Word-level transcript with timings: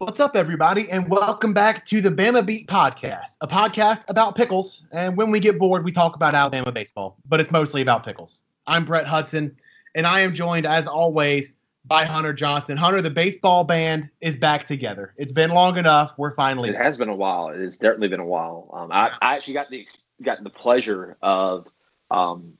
What's 0.00 0.18
up, 0.18 0.34
everybody, 0.34 0.90
and 0.90 1.10
welcome 1.10 1.52
back 1.52 1.84
to 1.84 2.00
the 2.00 2.08
Bama 2.08 2.46
Beat 2.46 2.66
Podcast, 2.68 3.36
a 3.42 3.46
podcast 3.46 4.02
about 4.08 4.34
pickles. 4.34 4.86
And 4.92 5.14
when 5.14 5.30
we 5.30 5.40
get 5.40 5.58
bored, 5.58 5.84
we 5.84 5.92
talk 5.92 6.16
about 6.16 6.34
Alabama 6.34 6.72
baseball, 6.72 7.18
but 7.28 7.38
it's 7.38 7.50
mostly 7.50 7.82
about 7.82 8.02
pickles. 8.02 8.42
I'm 8.66 8.86
Brett 8.86 9.06
Hudson, 9.06 9.54
and 9.94 10.06
I 10.06 10.20
am 10.20 10.32
joined, 10.32 10.64
as 10.64 10.86
always, 10.86 11.52
by 11.84 12.06
Hunter 12.06 12.32
Johnson. 12.32 12.78
Hunter, 12.78 13.02
the 13.02 13.10
baseball 13.10 13.64
band 13.64 14.08
is 14.22 14.36
back 14.36 14.66
together. 14.66 15.12
It's 15.18 15.32
been 15.32 15.50
long 15.50 15.76
enough. 15.76 16.16
We're 16.16 16.30
finally. 16.30 16.70
It 16.70 16.76
has 16.76 16.96
been 16.96 17.10
a 17.10 17.14
while. 17.14 17.50
It 17.50 17.60
has 17.60 17.76
certainly 17.76 18.08
been 18.08 18.20
a 18.20 18.26
while. 18.26 18.70
Um, 18.72 18.90
I, 18.90 19.10
I 19.20 19.36
actually 19.36 19.52
got 19.52 19.68
the 19.68 19.86
got 20.22 20.42
the 20.42 20.48
pleasure 20.48 21.18
of 21.20 21.68
um, 22.10 22.54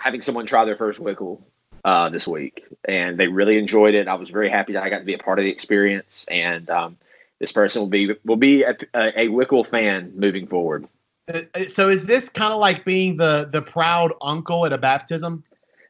having 0.00 0.22
someone 0.22 0.46
try 0.46 0.64
their 0.64 0.76
first 0.76 0.98
Wickle 0.98 1.42
uh, 1.86 2.08
this 2.08 2.26
week, 2.26 2.64
and 2.84 3.16
they 3.16 3.28
really 3.28 3.58
enjoyed 3.58 3.94
it. 3.94 4.08
I 4.08 4.14
was 4.14 4.28
very 4.28 4.50
happy 4.50 4.72
that 4.72 4.82
I 4.82 4.90
got 4.90 4.98
to 4.98 5.04
be 5.04 5.14
a 5.14 5.18
part 5.18 5.38
of 5.38 5.44
the 5.44 5.52
experience, 5.52 6.26
and 6.28 6.68
um, 6.68 6.96
this 7.38 7.52
person 7.52 7.80
will 7.80 7.88
be 7.88 8.12
will 8.24 8.36
be 8.36 8.64
a, 8.64 8.76
a, 8.92 9.28
Wickle 9.28 9.64
fan 9.64 10.12
moving 10.16 10.48
forward. 10.48 10.88
Uh, 11.32 11.42
so 11.68 11.88
is 11.88 12.04
this 12.04 12.28
kind 12.28 12.52
of 12.52 12.58
like 12.58 12.84
being 12.84 13.16
the 13.16 13.48
the 13.50 13.62
proud 13.62 14.12
uncle 14.20 14.66
at 14.66 14.72
a 14.72 14.78
baptism? 14.78 15.44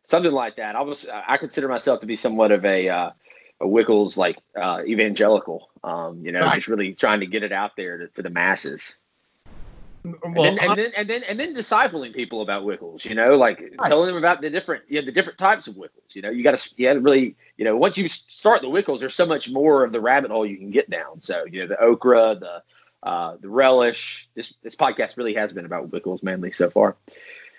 Something 0.04 0.32
like 0.32 0.56
that. 0.56 0.76
I 0.76 0.82
was 0.82 1.06
I 1.10 1.38
consider 1.38 1.66
myself 1.66 2.00
to 2.00 2.06
be 2.06 2.14
somewhat 2.14 2.52
of 2.52 2.66
a 2.66 2.90
uh, 2.90 3.10
a 3.62 3.66
Wickles 3.66 4.18
like 4.18 4.36
uh, 4.54 4.82
evangelical. 4.86 5.70
Um, 5.82 6.20
you 6.20 6.30
know, 6.30 6.40
right. 6.40 6.56
just 6.56 6.68
really 6.68 6.92
trying 6.92 7.20
to 7.20 7.26
get 7.26 7.42
it 7.42 7.52
out 7.52 7.74
there 7.74 7.96
to, 7.96 8.08
to 8.08 8.22
the 8.22 8.28
masses. 8.28 8.96
Well, 10.22 10.44
and, 10.44 10.58
then, 10.58 10.58
and, 10.58 10.78
then, 10.78 10.92
and 10.96 11.08
then 11.08 11.22
and 11.24 11.40
then 11.40 11.54
discipling 11.54 12.14
people 12.14 12.42
about 12.42 12.64
Wickles, 12.64 13.04
you 13.04 13.14
know, 13.14 13.36
like 13.36 13.60
right. 13.60 13.88
telling 13.88 14.06
them 14.06 14.16
about 14.16 14.40
the 14.40 14.50
different 14.50 14.84
you 14.88 15.00
know 15.00 15.06
the 15.06 15.12
different 15.12 15.38
types 15.38 15.66
of 15.66 15.74
Wickles. 15.74 16.14
You 16.14 16.22
know, 16.22 16.30
you 16.30 16.42
got 16.42 16.56
to 16.56 16.74
you 16.76 16.88
got 16.88 16.94
to 16.94 17.00
really 17.00 17.36
you 17.56 17.64
know 17.64 17.76
once 17.76 17.96
you 17.96 18.08
start 18.08 18.60
the 18.60 18.68
Wickles, 18.68 19.00
there's 19.00 19.14
so 19.14 19.26
much 19.26 19.50
more 19.50 19.84
of 19.84 19.92
the 19.92 20.00
rabbit 20.00 20.30
hole 20.30 20.46
you 20.46 20.56
can 20.56 20.70
get 20.70 20.88
down. 20.90 21.20
So 21.20 21.44
you 21.50 21.60
know 21.60 21.68
the 21.68 21.80
okra, 21.80 22.36
the 22.36 22.62
uh, 23.02 23.36
the 23.40 23.48
relish. 23.48 24.28
This 24.34 24.54
this 24.62 24.74
podcast 24.74 25.16
really 25.16 25.34
has 25.34 25.52
been 25.52 25.64
about 25.64 25.90
Wickles 25.90 26.22
mainly 26.22 26.50
so 26.50 26.70
far. 26.70 26.96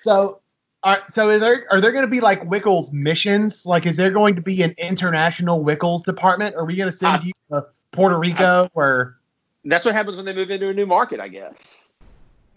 So. 0.01 0.41
Are, 0.83 1.03
so 1.09 1.31
is 1.31 1.41
there 1.41 1.65
are 1.71 1.81
there 1.81 1.91
going 1.91 2.05
to 2.05 2.09
be 2.09 2.21
like 2.21 2.43
Wickles 2.43 2.93
missions? 2.93 3.65
Like, 3.65 3.87
is 3.87 3.97
there 3.97 4.11
going 4.11 4.35
to 4.35 4.41
be 4.43 4.61
an 4.61 4.75
international 4.77 5.65
Wickles 5.65 6.05
department? 6.05 6.55
Are 6.55 6.65
we 6.65 6.75
going 6.75 6.89
to 6.89 6.95
send 6.95 7.17
I, 7.17 7.25
you 7.25 7.31
to 7.49 7.65
Puerto 7.91 8.17
Rico 8.17 8.65
I, 8.65 8.69
or? 8.75 9.17
That's 9.65 9.85
what 9.85 9.95
happens 9.95 10.17
when 10.17 10.25
they 10.25 10.33
move 10.33 10.51
into 10.51 10.69
a 10.69 10.73
new 10.73 10.85
market, 10.85 11.19
I 11.19 11.27
guess. 11.27 11.55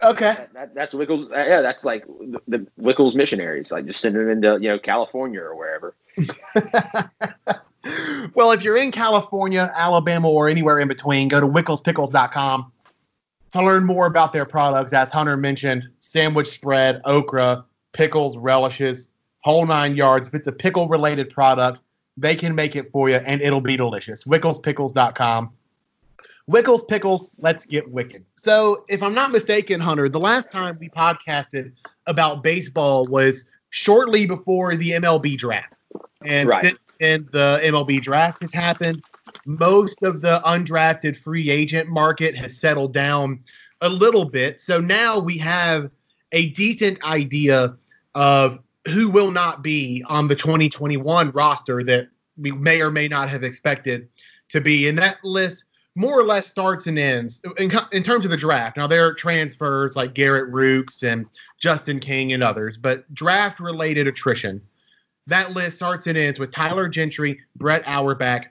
Okay. 0.03 0.33
That, 0.33 0.53
that, 0.53 0.75
that's 0.75 0.93
Wickles. 0.93 1.31
Uh, 1.31 1.47
yeah, 1.47 1.61
that's 1.61 1.85
like 1.85 2.05
the, 2.07 2.41
the 2.47 2.67
Wickles 2.79 3.15
missionaries. 3.15 3.71
Like 3.71 3.85
just 3.85 4.01
sending 4.01 4.21
them 4.21 4.31
into 4.31 4.61
you 4.61 4.69
know 4.69 4.79
California 4.79 5.41
or 5.41 5.55
wherever. 5.55 5.95
well, 8.33 8.51
if 8.51 8.63
you're 8.63 8.77
in 8.77 8.91
California, 8.91 9.71
Alabama, 9.75 10.29
or 10.29 10.49
anywhere 10.49 10.79
in 10.79 10.87
between, 10.87 11.27
go 11.27 11.39
to 11.39 11.47
wicklespickles.com 11.47 12.71
to 13.51 13.63
learn 13.63 13.85
more 13.85 14.05
about 14.05 14.33
their 14.33 14.45
products. 14.45 14.93
As 14.93 15.11
Hunter 15.11 15.37
mentioned, 15.37 15.87
sandwich 15.99 16.47
spread, 16.47 17.01
okra, 17.05 17.65
pickles, 17.93 18.37
relishes, 18.37 19.09
whole 19.41 19.65
nine 19.65 19.95
yards. 19.95 20.27
If 20.27 20.35
it's 20.35 20.47
a 20.47 20.51
pickle 20.51 20.87
related 20.87 21.29
product, 21.29 21.79
they 22.17 22.35
can 22.35 22.55
make 22.55 22.75
it 22.75 22.91
for 22.91 23.09
you 23.09 23.15
and 23.15 23.41
it'll 23.41 23.61
be 23.61 23.77
delicious. 23.77 24.23
Wicklespickles.com. 24.23 25.51
Wickles 26.51 26.85
Pickles, 26.85 27.29
let's 27.37 27.65
get 27.65 27.89
wicked. 27.89 28.25
So, 28.35 28.83
if 28.89 29.01
I'm 29.01 29.13
not 29.13 29.31
mistaken, 29.31 29.79
Hunter, 29.79 30.09
the 30.09 30.19
last 30.19 30.51
time 30.51 30.77
we 30.79 30.89
podcasted 30.89 31.71
about 32.07 32.43
baseball 32.43 33.05
was 33.05 33.45
shortly 33.69 34.25
before 34.25 34.75
the 34.75 34.91
MLB 34.91 35.37
draft. 35.37 35.73
And 36.25 36.49
right. 36.49 36.61
since 36.61 36.79
then, 36.99 37.29
the 37.31 37.61
MLB 37.63 38.01
draft 38.01 38.41
has 38.41 38.51
happened. 38.51 39.01
Most 39.45 40.03
of 40.03 40.21
the 40.21 40.41
undrafted 40.45 41.15
free 41.15 41.49
agent 41.49 41.87
market 41.87 42.35
has 42.35 42.57
settled 42.57 42.91
down 42.91 43.39
a 43.79 43.87
little 43.87 44.25
bit. 44.25 44.59
So 44.59 44.81
now 44.81 45.19
we 45.19 45.37
have 45.37 45.89
a 46.33 46.49
decent 46.49 47.01
idea 47.05 47.77
of 48.13 48.59
who 48.89 49.09
will 49.09 49.31
not 49.31 49.63
be 49.63 50.03
on 50.07 50.27
the 50.27 50.35
2021 50.35 51.31
roster 51.31 51.81
that 51.83 52.09
we 52.37 52.51
may 52.51 52.81
or 52.81 52.91
may 52.91 53.07
not 53.07 53.29
have 53.29 53.43
expected 53.43 54.09
to 54.49 54.59
be. 54.59 54.89
And 54.89 54.97
that 54.97 55.23
list 55.23 55.63
more 55.95 56.17
or 56.17 56.23
less 56.23 56.47
starts 56.47 56.87
and 56.87 56.97
ends 56.97 57.41
in, 57.57 57.71
in 57.91 58.03
terms 58.03 58.25
of 58.25 58.31
the 58.31 58.37
draft. 58.37 58.77
Now 58.77 58.87
there 58.87 59.05
are 59.05 59.13
transfers 59.13 59.95
like 59.95 60.13
Garrett 60.13 60.49
Rukes 60.49 61.03
and 61.03 61.25
Justin 61.59 61.99
King 61.99 62.33
and 62.33 62.43
others, 62.43 62.77
but 62.77 63.11
draft 63.13 63.59
related 63.59 64.07
attrition. 64.07 64.61
That 65.27 65.51
list 65.51 65.77
starts 65.77 66.07
and 66.07 66.17
ends 66.17 66.39
with 66.39 66.51
Tyler 66.51 66.87
Gentry, 66.87 67.39
Brett 67.55 67.83
Auerbach, 67.87 68.47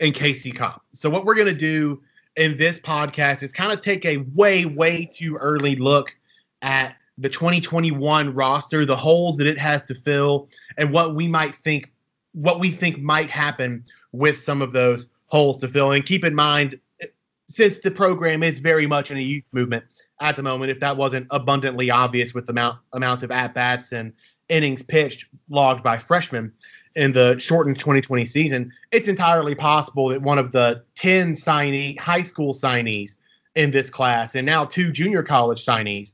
and 0.00 0.14
Casey 0.14 0.50
Cobb. 0.50 0.80
So 0.92 1.10
what 1.10 1.24
we're 1.24 1.36
gonna 1.36 1.52
do 1.52 2.02
in 2.36 2.56
this 2.56 2.78
podcast 2.78 3.42
is 3.42 3.52
kind 3.52 3.72
of 3.72 3.80
take 3.80 4.04
a 4.04 4.18
way, 4.34 4.64
way 4.64 5.04
too 5.04 5.36
early 5.36 5.76
look 5.76 6.16
at 6.62 6.96
the 7.18 7.28
2021 7.28 8.34
roster, 8.34 8.84
the 8.84 8.96
holes 8.96 9.36
that 9.36 9.46
it 9.46 9.58
has 9.58 9.84
to 9.84 9.94
fill, 9.94 10.48
and 10.78 10.90
what 10.90 11.14
we 11.14 11.28
might 11.28 11.54
think, 11.54 11.92
what 12.32 12.58
we 12.58 12.70
think 12.70 12.98
might 12.98 13.30
happen 13.30 13.84
with 14.12 14.38
some 14.38 14.62
of 14.62 14.72
those 14.72 15.08
holes 15.34 15.58
to 15.58 15.66
fill. 15.66 15.90
And 15.90 16.06
keep 16.06 16.24
in 16.24 16.32
mind, 16.32 16.78
since 17.48 17.80
the 17.80 17.90
program 17.90 18.44
is 18.44 18.60
very 18.60 18.86
much 18.86 19.10
in 19.10 19.16
a 19.16 19.20
youth 19.20 19.42
movement 19.50 19.84
at 20.20 20.36
the 20.36 20.44
moment, 20.44 20.70
if 20.70 20.78
that 20.78 20.96
wasn't 20.96 21.26
abundantly 21.32 21.90
obvious 21.90 22.32
with 22.32 22.46
the 22.46 22.52
amount 22.52 22.78
amount 22.92 23.24
of 23.24 23.32
at 23.32 23.52
bats 23.52 23.90
and 23.92 24.12
innings 24.48 24.80
pitched 24.80 25.26
logged 25.48 25.82
by 25.82 25.98
freshmen 25.98 26.52
in 26.94 27.10
the 27.10 27.36
shortened 27.40 27.80
2020 27.80 28.24
season, 28.24 28.72
it's 28.92 29.08
entirely 29.08 29.56
possible 29.56 30.08
that 30.08 30.22
one 30.22 30.38
of 30.38 30.52
the 30.52 30.84
10 30.94 31.34
signee 31.34 31.98
high 31.98 32.22
school 32.22 32.54
signees 32.54 33.16
in 33.56 33.72
this 33.72 33.90
class 33.90 34.36
and 34.36 34.46
now 34.46 34.64
two 34.64 34.92
junior 34.92 35.24
college 35.24 35.66
signees 35.66 36.12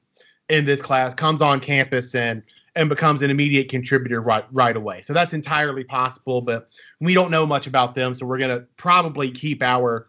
in 0.48 0.64
this 0.64 0.80
class 0.80 1.14
comes 1.14 1.42
on 1.42 1.60
campus 1.60 2.14
and 2.14 2.42
and 2.80 2.88
becomes 2.88 3.20
an 3.20 3.30
immediate 3.30 3.68
contributor 3.68 4.22
right 4.22 4.46
right 4.52 4.74
away. 4.74 5.02
So 5.02 5.12
that's 5.12 5.34
entirely 5.34 5.84
possible, 5.84 6.40
but 6.40 6.70
we 6.98 7.12
don't 7.12 7.30
know 7.30 7.44
much 7.44 7.66
about 7.66 7.94
them. 7.94 8.14
So 8.14 8.24
we're 8.24 8.38
going 8.38 8.58
to 8.58 8.66
probably 8.78 9.30
keep 9.30 9.62
our 9.62 10.06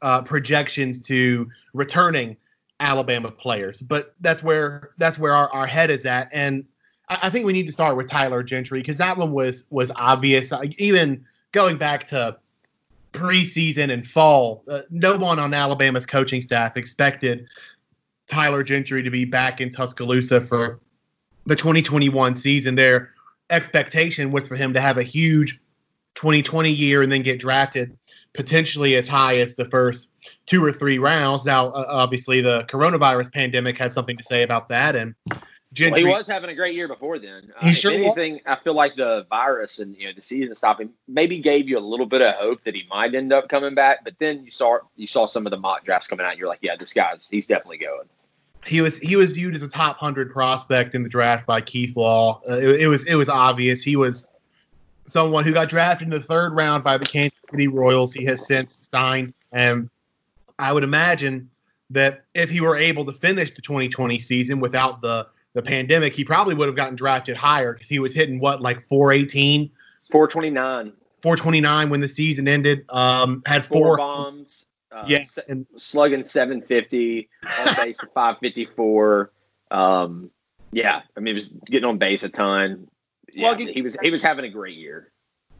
uh, 0.00 0.22
projections 0.22 1.02
to 1.02 1.50
returning 1.74 2.36
Alabama 2.78 3.32
players. 3.32 3.82
But 3.82 4.14
that's 4.20 4.40
where 4.40 4.92
that's 4.98 5.18
where 5.18 5.34
our, 5.34 5.52
our 5.52 5.66
head 5.66 5.90
is 5.90 6.06
at, 6.06 6.28
and 6.32 6.64
I, 7.08 7.18
I 7.24 7.30
think 7.30 7.44
we 7.44 7.52
need 7.52 7.66
to 7.66 7.72
start 7.72 7.96
with 7.96 8.08
Tyler 8.08 8.44
Gentry 8.44 8.78
because 8.78 8.98
that 8.98 9.18
one 9.18 9.32
was 9.32 9.64
was 9.70 9.90
obvious. 9.96 10.52
Uh, 10.52 10.62
even 10.78 11.24
going 11.50 11.76
back 11.76 12.06
to 12.08 12.38
preseason 13.12 13.92
and 13.92 14.06
fall, 14.06 14.62
uh, 14.70 14.82
no 14.90 15.18
one 15.18 15.40
on 15.40 15.52
Alabama's 15.52 16.06
coaching 16.06 16.40
staff 16.40 16.76
expected 16.76 17.48
Tyler 18.28 18.62
Gentry 18.62 19.02
to 19.02 19.10
be 19.10 19.24
back 19.24 19.60
in 19.60 19.72
Tuscaloosa 19.72 20.40
for 20.40 20.78
the 21.50 21.56
2021 21.56 22.36
season, 22.36 22.76
their 22.76 23.10
expectation 23.50 24.30
was 24.30 24.46
for 24.46 24.54
him 24.54 24.72
to 24.72 24.80
have 24.80 24.98
a 24.98 25.02
huge 25.02 25.60
2020 26.14 26.70
year 26.70 27.02
and 27.02 27.10
then 27.10 27.22
get 27.22 27.40
drafted 27.40 27.98
potentially 28.34 28.94
as 28.94 29.08
high 29.08 29.34
as 29.38 29.56
the 29.56 29.64
first 29.64 30.10
two 30.46 30.64
or 30.64 30.70
three 30.70 30.98
rounds. 30.98 31.44
Now, 31.44 31.70
uh, 31.70 31.86
obviously, 31.88 32.40
the 32.40 32.62
coronavirus 32.68 33.32
pandemic 33.32 33.76
had 33.76 33.92
something 33.92 34.16
to 34.16 34.22
say 34.22 34.44
about 34.44 34.68
that, 34.68 34.94
and 34.94 35.16
Gentry, 35.72 36.04
well, 36.04 36.12
he 36.12 36.18
was 36.18 36.28
having 36.28 36.50
a 36.50 36.54
great 36.54 36.76
year 36.76 36.86
before 36.86 37.18
then. 37.18 37.52
Uh, 37.56 37.66
he 37.66 37.74
sure 37.74 37.90
anything, 37.90 38.34
was. 38.34 38.42
I 38.46 38.54
feel 38.54 38.74
like 38.74 38.94
the 38.94 39.26
virus 39.28 39.80
and 39.80 39.96
you 39.96 40.06
know 40.06 40.12
the 40.12 40.22
season 40.22 40.54
stopping 40.54 40.90
maybe 41.08 41.40
gave 41.40 41.68
you 41.68 41.78
a 41.78 41.80
little 41.80 42.06
bit 42.06 42.22
of 42.22 42.34
hope 42.36 42.62
that 42.62 42.76
he 42.76 42.86
might 42.88 43.12
end 43.16 43.32
up 43.32 43.48
coming 43.48 43.74
back. 43.74 44.04
But 44.04 44.14
then 44.20 44.44
you 44.44 44.52
saw 44.52 44.78
you 44.96 45.08
saw 45.08 45.26
some 45.26 45.46
of 45.46 45.50
the 45.50 45.58
mock 45.58 45.84
drafts 45.84 46.06
coming 46.06 46.26
out. 46.26 46.38
You're 46.38 46.48
like, 46.48 46.60
yeah, 46.62 46.76
this 46.76 46.92
guy's 46.92 47.28
he's 47.28 47.48
definitely 47.48 47.78
going 47.78 48.08
he 48.66 48.80
was 48.80 48.98
he 48.98 49.16
was 49.16 49.32
viewed 49.32 49.54
as 49.54 49.62
a 49.62 49.68
top 49.68 49.98
hundred 49.98 50.30
prospect 50.32 50.94
in 50.94 51.02
the 51.02 51.08
draft 51.08 51.46
by 51.46 51.60
Keith 51.60 51.96
Law. 51.96 52.40
Uh, 52.48 52.54
it, 52.54 52.82
it, 52.82 52.88
was 52.88 53.06
it 53.06 53.14
was 53.14 53.28
obvious 53.28 53.82
he 53.82 53.96
was 53.96 54.26
someone 55.06 55.44
who 55.44 55.52
got 55.52 55.68
drafted 55.68 56.06
in 56.06 56.10
the 56.10 56.20
third 56.20 56.54
round 56.54 56.84
by 56.84 56.98
the 56.98 57.04
Kansas 57.04 57.38
City 57.50 57.68
Royals. 57.68 58.12
He 58.12 58.24
has 58.26 58.46
since 58.46 58.88
signed, 58.92 59.32
and 59.52 59.88
I 60.58 60.72
would 60.72 60.84
imagine 60.84 61.50
that 61.90 62.24
if 62.34 62.50
he 62.50 62.60
were 62.60 62.76
able 62.76 63.04
to 63.06 63.12
finish 63.12 63.52
the 63.54 63.62
2020 63.62 64.18
season 64.18 64.60
without 64.60 65.00
the 65.00 65.26
the 65.52 65.62
pandemic, 65.62 66.14
he 66.14 66.24
probably 66.24 66.54
would 66.54 66.66
have 66.66 66.76
gotten 66.76 66.94
drafted 66.96 67.36
higher 67.36 67.72
because 67.72 67.88
he 67.88 67.98
was 67.98 68.14
hitting 68.14 68.38
what 68.38 68.60
like 68.60 68.80
418, 68.80 69.70
429, 70.10 70.92
429 71.22 71.90
when 71.90 72.00
the 72.00 72.08
season 72.08 72.46
ended. 72.46 72.84
Um, 72.90 73.42
had 73.46 73.64
four, 73.64 73.84
four 73.84 73.96
bombs. 73.96 74.66
Uh, 74.92 75.04
yeah, 75.06 75.24
and 75.48 75.66
slugging 75.76 76.24
750 76.24 77.28
on 77.44 77.74
base 77.84 77.98
554. 78.00 79.30
Um, 79.70 80.30
yeah, 80.72 81.02
I 81.16 81.20
mean, 81.20 81.26
he 81.28 81.34
was 81.34 81.52
getting 81.66 81.88
on 81.88 81.98
base 81.98 82.22
a 82.22 82.28
ton. 82.28 82.88
Yeah, 83.32 83.56
he 83.56 83.82
was 83.82 83.96
he 84.02 84.10
was 84.10 84.22
having 84.22 84.44
a 84.44 84.48
great 84.48 84.76
year. 84.76 85.12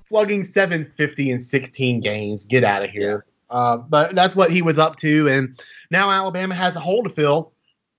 Slugging 0.09 0.43
750 0.43 1.31
in 1.31 1.41
16 1.41 2.01
games. 2.01 2.45
Get 2.45 2.65
out 2.65 2.83
of 2.83 2.91
here. 2.91 3.25
Yeah. 3.51 3.57
Uh, 3.57 3.77
but 3.77 4.15
that's 4.15 4.35
what 4.35 4.51
he 4.51 4.63
was 4.63 4.79
up 4.79 4.97
to, 4.97 5.29
and 5.29 5.61
now 5.91 6.11
Alabama 6.11 6.55
has 6.55 6.77
a 6.77 6.81
hole 6.81 7.03
to 7.03 7.11
fill 7.11 7.53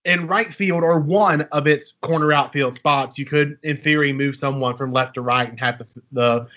in 0.06 0.28
right 0.28 0.54
field 0.54 0.83
or 0.83 1.00
one 1.00 1.42
of 1.51 1.68
its 1.68 1.94
corner 2.01 2.31
outfield 2.31 2.75
spots. 2.75 3.18
You 3.18 3.25
could, 3.25 3.57
in 3.63 3.78
theory, 3.78 4.13
move 4.13 4.36
someone 4.36 4.75
from 4.75 4.92
left 4.92 5.13
to 5.16 5.22
right 5.22 5.50
and 5.50 5.60
have 5.60 5.78
the 5.78 6.01
the 6.12 6.48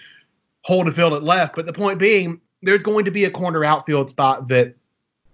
hole 0.63 0.85
to 0.85 0.93
fill 0.93 1.15
at 1.15 1.23
left. 1.23 1.55
But 1.57 1.67
the 1.67 1.73
point 1.73 1.99
being, 1.99 2.41
there's 2.65 2.83
going 2.83 3.05
to 3.05 3.11
be 3.11 3.25
a 3.25 3.31
corner 3.31 3.65
outfield 3.65 4.09
spot 4.09 4.49
that 4.49 4.75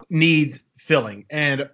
needs 0.08 0.62
filling. 0.76 1.24
And 1.30 1.68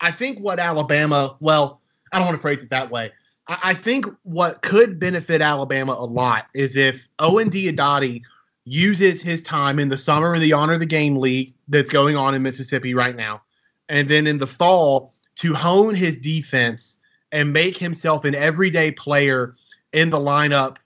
I 0.00 0.10
think 0.10 0.38
what 0.38 0.58
Alabama, 0.58 1.36
well, 1.40 1.80
I 2.12 2.18
don't 2.18 2.26
want 2.26 2.36
to 2.36 2.42
phrase 2.42 2.62
it 2.62 2.70
that 2.70 2.90
way. 2.90 3.12
I, 3.46 3.58
I 3.64 3.74
think 3.74 4.06
what 4.22 4.62
could 4.62 4.98
benefit 4.98 5.40
Alabama 5.40 5.92
a 5.92 6.06
lot 6.06 6.46
is 6.54 6.76
if 6.76 7.08
Owen 7.18 7.50
Diodati 7.50 8.22
uses 8.64 9.22
his 9.22 9.42
time 9.42 9.78
in 9.78 9.88
the 9.88 9.98
summer 9.98 10.34
in 10.34 10.40
the 10.40 10.52
Honor 10.52 10.78
the 10.78 10.86
Game 10.86 11.16
League 11.16 11.54
that's 11.68 11.90
going 11.90 12.16
on 12.16 12.34
in 12.34 12.42
Mississippi 12.42 12.94
right 12.94 13.16
now, 13.16 13.42
and 13.88 14.08
then 14.08 14.26
in 14.26 14.38
the 14.38 14.46
fall 14.46 15.12
to 15.36 15.54
hone 15.54 15.94
his 15.94 16.18
defense 16.18 16.98
and 17.32 17.52
make 17.52 17.76
himself 17.76 18.24
an 18.24 18.34
everyday 18.34 18.90
player 18.90 19.54
in 19.92 20.10
the 20.10 20.18
lineup, 20.18 20.76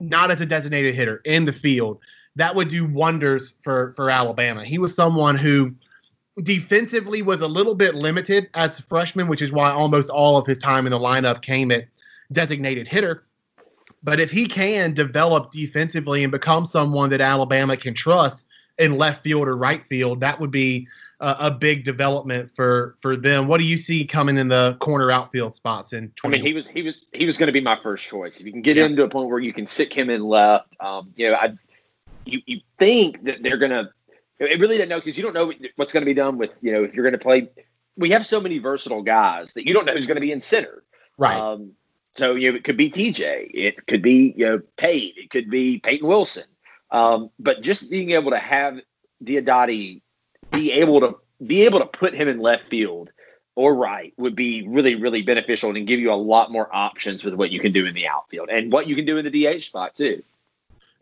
not 0.00 0.30
as 0.30 0.40
a 0.40 0.46
designated 0.46 0.94
hitter 0.94 1.20
in 1.24 1.44
the 1.44 1.52
field. 1.52 1.98
That 2.38 2.54
would 2.54 2.68
do 2.68 2.86
wonders 2.86 3.56
for 3.62 3.92
for 3.92 4.10
Alabama. 4.10 4.64
He 4.64 4.78
was 4.78 4.94
someone 4.94 5.36
who 5.36 5.74
defensively 6.42 7.20
was 7.20 7.40
a 7.40 7.48
little 7.48 7.74
bit 7.74 7.94
limited 7.94 8.48
as 8.54 8.78
a 8.78 8.82
freshman, 8.82 9.26
which 9.26 9.42
is 9.42 9.50
why 9.50 9.72
almost 9.72 10.08
all 10.08 10.36
of 10.36 10.46
his 10.46 10.58
time 10.58 10.86
in 10.86 10.92
the 10.92 10.98
lineup 10.98 11.42
came 11.42 11.72
at 11.72 11.88
designated 12.30 12.86
hitter. 12.86 13.24
But 14.04 14.20
if 14.20 14.30
he 14.30 14.46
can 14.46 14.94
develop 14.94 15.50
defensively 15.50 16.22
and 16.22 16.30
become 16.30 16.64
someone 16.64 17.10
that 17.10 17.20
Alabama 17.20 17.76
can 17.76 17.94
trust 17.94 18.46
in 18.78 18.96
left 18.96 19.24
field 19.24 19.48
or 19.48 19.56
right 19.56 19.82
field, 19.82 20.20
that 20.20 20.38
would 20.38 20.52
be 20.52 20.86
a, 21.18 21.36
a 21.40 21.50
big 21.50 21.84
development 21.84 22.54
for 22.54 22.94
for 23.00 23.16
them. 23.16 23.48
What 23.48 23.58
do 23.58 23.64
you 23.64 23.76
see 23.76 24.04
coming 24.04 24.38
in 24.38 24.46
the 24.46 24.76
corner 24.78 25.10
outfield 25.10 25.56
spots 25.56 25.92
in? 25.92 26.10
20- 26.10 26.12
I 26.24 26.28
mean, 26.28 26.46
he 26.46 26.52
was 26.52 26.68
he 26.68 26.82
was 26.82 26.94
he 27.12 27.26
was 27.26 27.36
going 27.36 27.48
to 27.48 27.52
be 27.52 27.60
my 27.60 27.78
first 27.82 28.06
choice. 28.06 28.38
If 28.38 28.46
you 28.46 28.52
can 28.52 28.62
get 28.62 28.76
yeah. 28.76 28.84
into 28.84 29.02
a 29.02 29.08
point 29.08 29.28
where 29.28 29.40
you 29.40 29.52
can 29.52 29.66
stick 29.66 29.92
him 29.92 30.08
in 30.10 30.22
left, 30.22 30.68
um, 30.78 31.12
you 31.16 31.28
know, 31.28 31.34
I 31.34 31.54
you 32.28 32.40
you 32.46 32.60
think 32.78 33.24
that 33.24 33.42
they're 33.42 33.58
going 33.58 33.72
to. 33.72 33.90
It 34.38 34.60
really 34.60 34.76
doesn't 34.76 34.88
know 34.88 34.98
because 34.98 35.16
you 35.16 35.24
don't 35.24 35.34
know 35.34 35.52
what's 35.76 35.92
going 35.92 36.02
to 36.02 36.06
be 36.06 36.14
done 36.14 36.38
with 36.38 36.56
you 36.60 36.72
know 36.72 36.84
if 36.84 36.94
you're 36.94 37.04
going 37.04 37.12
to 37.12 37.18
play. 37.18 37.48
We 37.96 38.10
have 38.10 38.24
so 38.24 38.40
many 38.40 38.58
versatile 38.58 39.02
guys 39.02 39.54
that 39.54 39.66
you 39.66 39.74
don't 39.74 39.84
know 39.84 39.92
who's 39.92 40.06
going 40.06 40.16
to 40.16 40.20
be 40.20 40.30
in 40.30 40.40
center. 40.40 40.84
Right. 41.16 41.36
Um, 41.36 41.72
so 42.14 42.34
you 42.34 42.50
know, 42.50 42.56
it 42.56 42.64
could 42.64 42.76
be 42.76 42.90
TJ, 42.90 43.50
it 43.54 43.86
could 43.86 44.02
be 44.02 44.34
you 44.36 44.46
know 44.46 44.60
Tate, 44.76 45.14
it 45.16 45.30
could 45.30 45.50
be 45.50 45.78
Peyton 45.78 46.06
Wilson. 46.06 46.44
Um, 46.90 47.30
but 47.38 47.62
just 47.62 47.90
being 47.90 48.12
able 48.12 48.30
to 48.30 48.38
have 48.38 48.80
Diodati 49.22 50.00
be 50.50 50.72
able 50.72 51.00
to 51.00 51.16
be 51.44 51.64
able 51.64 51.80
to 51.80 51.86
put 51.86 52.14
him 52.14 52.28
in 52.28 52.40
left 52.40 52.68
field 52.68 53.10
or 53.54 53.74
right 53.74 54.14
would 54.16 54.34
be 54.34 54.66
really 54.66 54.94
really 54.94 55.22
beneficial 55.22 55.74
and 55.74 55.86
give 55.86 56.00
you 56.00 56.12
a 56.12 56.14
lot 56.14 56.50
more 56.50 56.68
options 56.74 57.24
with 57.24 57.34
what 57.34 57.50
you 57.50 57.60
can 57.60 57.72
do 57.72 57.86
in 57.86 57.94
the 57.94 58.08
outfield 58.08 58.48
and 58.48 58.72
what 58.72 58.86
you 58.86 58.96
can 58.96 59.04
do 59.04 59.18
in 59.18 59.24
the 59.24 59.46
DH 59.46 59.62
spot 59.62 59.94
too. 59.94 60.22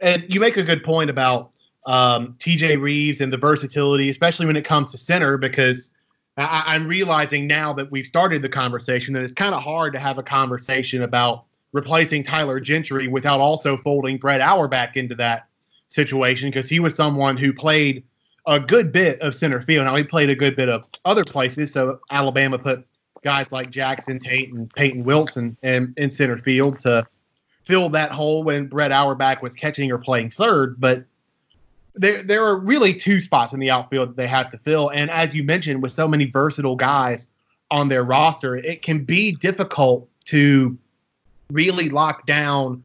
And 0.01 0.25
you 0.29 0.41
make 0.41 0.57
a 0.57 0.63
good 0.63 0.85
point 0.85 1.11
about 1.11 1.53
um, 1.87 2.35
TJ 2.35 2.81
Reeves 2.81 3.21
and 3.21 3.33
the 3.33 3.39
versatility, 3.39 4.11
especially 4.11 4.47
when 4.47 4.57
it 4.57 4.65
comes 4.65 4.91
to 4.93 4.99
center, 4.99 5.39
because 5.39 5.93
I, 6.37 6.75
am 6.75 6.87
realizing 6.87 7.47
now 7.47 7.73
that 7.75 7.91
we've 7.91 8.07
started 8.07 8.43
the 8.43 8.49
conversation 8.49 9.15
that 9.15 9.23
it's 9.23 9.33
kind 9.33 9.55
of 9.55 9.63
hard 9.63 9.93
to 9.95 9.99
have 9.99 10.19
a 10.19 10.23
conversation 10.23 11.03
about 11.03 11.45
replacing 11.73 12.25
Tyler 12.25 12.61
Gentry 12.61 13.09
without 13.09 13.41
also 13.41 13.77
folding 13.77 14.19
Brett 14.19 14.41
Auerbach 14.41 14.97
into 14.97 15.15
that 15.15 15.47
situation 15.89 16.51
because 16.51 16.69
he 16.69 16.81
was 16.81 16.95
someone 16.95 17.37
who 17.37 17.53
played 17.53 18.05
a 18.47 18.61
good 18.61 18.93
bit 18.93 19.21
of 19.21 19.35
center 19.35 19.61
field. 19.61 19.87
Now 19.87 19.97
he 19.97 20.03
played 20.03 20.31
a 20.31 20.35
good 20.35 20.57
bit 20.57 20.69
of 20.69 20.87
other 21.05 21.25
places. 21.25 21.73
So 21.73 21.99
Alabama 22.11 22.59
put 22.59 22.87
guys 23.23 23.51
like 23.51 23.71
Jackson 23.71 24.19
Tate 24.19 24.53
and 24.53 24.73
Peyton 24.75 25.05
Wilson 25.05 25.57
in, 25.63 25.95
in 25.97 26.11
center 26.11 26.39
field 26.39 26.79
to 26.81 27.07
fill 27.67 27.91
that 27.91 28.13
hole 28.13 28.43
when 28.45 28.67
Brett 28.67 28.93
Auerbach 28.93 29.43
was 29.43 29.55
catching 29.55 29.91
or 29.93 29.99
playing 29.99 30.31
third. 30.31 30.81
But 30.81 31.05
there 31.95 32.23
there 32.23 32.45
are 32.45 32.57
really 32.57 32.95
two 32.95 33.21
spots 33.21 33.53
in 33.53 33.61
the 33.61 33.71
outfield 33.71 34.11
that 34.11 34.17
they 34.17 34.27
have 34.27 34.49
to 34.51 34.59
fill. 34.59 34.91
And 34.91 35.11
as 35.11 35.35
you 35.35 35.43
mentioned, 35.45 35.83
with 35.83 35.93
so 35.93 36.09
many 36.09 36.27
versatile 36.27 36.77
guys 36.77 37.29
on 37.71 37.89
their 37.89 38.05
roster, 38.05 38.57
it 38.57 38.83
can 38.83 39.05
be 39.05 39.33
difficult 39.33 40.09
to 40.27 40.79
really 41.51 41.89
lock 41.89 42.27
down 42.27 42.83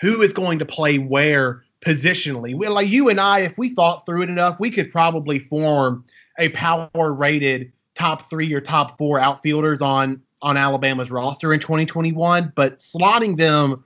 who 0.00 0.20
is 0.22 0.32
going 0.32 0.58
to 0.58 0.66
play 0.66 0.98
where 0.98 1.64
positionally. 1.84 2.54
Well, 2.56 2.72
like 2.72 2.88
you 2.88 3.08
and 3.08 3.20
I, 3.20 3.40
if 3.40 3.56
we 3.56 3.70
thought 3.70 4.04
through 4.04 4.22
it 4.22 4.28
enough, 4.28 4.58
we 4.58 4.70
could 4.70 4.90
probably 4.90 5.38
form 5.38 6.04
a 6.38 6.48
power 6.50 7.14
rated 7.14 7.72
top 7.94 8.28
three 8.28 8.52
or 8.52 8.60
top 8.60 8.98
four 8.98 9.18
outfielders 9.18 9.80
on 9.80 10.20
on 10.42 10.56
Alabama's 10.56 11.10
roster 11.10 11.52
in 11.52 11.60
2021, 11.60 12.52
but 12.54 12.78
slotting 12.78 13.38
them 13.38 13.82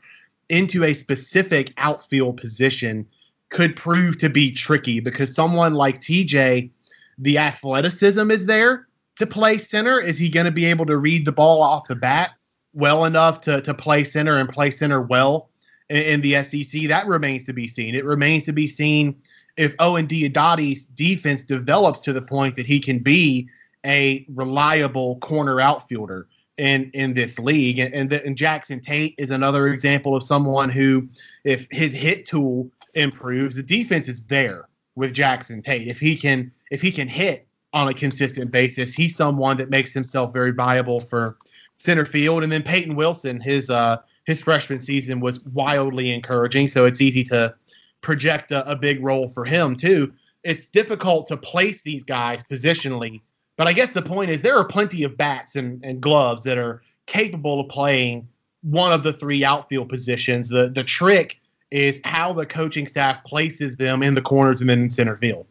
into 0.50 0.84
a 0.84 0.94
specific 0.94 1.72
outfield 1.78 2.36
position 2.36 3.06
could 3.48 3.76
prove 3.76 4.18
to 4.18 4.28
be 4.28 4.52
tricky 4.52 5.00
because 5.00 5.34
someone 5.34 5.74
like 5.74 6.00
TJ, 6.00 6.70
the 7.18 7.38
athleticism 7.38 8.30
is 8.30 8.46
there 8.46 8.86
to 9.16 9.26
play 9.26 9.58
center. 9.58 10.00
Is 10.00 10.18
he 10.18 10.28
going 10.28 10.46
to 10.46 10.52
be 10.52 10.66
able 10.66 10.86
to 10.86 10.96
read 10.96 11.24
the 11.24 11.32
ball 11.32 11.62
off 11.62 11.88
the 11.88 11.96
bat 11.96 12.32
well 12.72 13.04
enough 13.04 13.40
to, 13.42 13.60
to 13.62 13.74
play 13.74 14.04
center 14.04 14.36
and 14.36 14.48
play 14.48 14.70
center 14.70 15.00
well 15.00 15.50
in, 15.88 16.02
in 16.02 16.20
the 16.20 16.42
SEC? 16.44 16.88
That 16.88 17.06
remains 17.06 17.44
to 17.44 17.52
be 17.52 17.68
seen. 17.68 17.94
It 17.94 18.04
remains 18.04 18.44
to 18.46 18.52
be 18.52 18.66
seen 18.66 19.16
if 19.56 19.74
Owen 19.78 20.06
Diodati's 20.06 20.84
defense 20.84 21.42
develops 21.42 22.00
to 22.02 22.12
the 22.12 22.22
point 22.22 22.56
that 22.56 22.66
he 22.66 22.80
can 22.80 22.98
be 22.98 23.48
a 23.84 24.24
reliable 24.28 25.16
corner 25.18 25.60
outfielder 25.60 26.28
in 26.60 26.90
in 26.92 27.14
this 27.14 27.38
league. 27.38 27.78
And, 27.78 27.94
and, 27.94 28.12
and 28.12 28.36
Jackson 28.36 28.80
Tate 28.80 29.14
is 29.16 29.30
another 29.30 29.68
example 29.68 30.14
of 30.14 30.22
someone 30.22 30.68
who, 30.68 31.08
if 31.42 31.66
his 31.70 31.92
hit 31.92 32.26
tool 32.26 32.70
improves, 32.94 33.56
the 33.56 33.62
defense 33.62 34.08
is 34.08 34.22
there 34.26 34.68
with 34.94 35.14
Jackson 35.14 35.62
Tate. 35.62 35.88
If 35.88 35.98
he 35.98 36.14
can 36.14 36.52
if 36.70 36.82
he 36.82 36.92
can 36.92 37.08
hit 37.08 37.46
on 37.72 37.88
a 37.88 37.94
consistent 37.94 38.50
basis, 38.50 38.92
he's 38.92 39.16
someone 39.16 39.56
that 39.56 39.70
makes 39.70 39.94
himself 39.94 40.34
very 40.34 40.52
viable 40.52 41.00
for 41.00 41.38
center 41.78 42.04
field. 42.04 42.42
And 42.42 42.52
then 42.52 42.62
Peyton 42.62 42.94
Wilson, 42.94 43.40
his 43.40 43.70
uh 43.70 43.96
his 44.26 44.42
freshman 44.42 44.80
season 44.80 45.18
was 45.20 45.40
wildly 45.46 46.12
encouraging, 46.12 46.68
so 46.68 46.84
it's 46.84 47.00
easy 47.00 47.24
to 47.24 47.54
project 48.02 48.52
a, 48.52 48.70
a 48.70 48.76
big 48.76 49.02
role 49.02 49.28
for 49.28 49.46
him 49.46 49.76
too. 49.76 50.12
It's 50.44 50.66
difficult 50.66 51.26
to 51.28 51.38
place 51.38 51.80
these 51.80 52.02
guys 52.02 52.42
positionally, 52.42 53.22
but 53.60 53.68
I 53.68 53.74
guess 53.74 53.92
the 53.92 54.00
point 54.00 54.30
is 54.30 54.40
there 54.40 54.56
are 54.56 54.64
plenty 54.64 55.04
of 55.04 55.18
bats 55.18 55.54
and, 55.54 55.84
and 55.84 56.00
gloves 56.00 56.44
that 56.44 56.56
are 56.56 56.80
capable 57.04 57.60
of 57.60 57.68
playing 57.68 58.26
one 58.62 58.90
of 58.90 59.02
the 59.02 59.12
three 59.12 59.44
outfield 59.44 59.90
positions. 59.90 60.48
The 60.48 60.70
the 60.70 60.82
trick 60.82 61.38
is 61.70 62.00
how 62.04 62.32
the 62.32 62.46
coaching 62.46 62.88
staff 62.88 63.22
places 63.22 63.76
them 63.76 64.02
in 64.02 64.14
the 64.14 64.22
corners 64.22 64.62
and 64.62 64.70
then 64.70 64.80
in 64.84 64.88
center 64.88 65.14
field. 65.14 65.46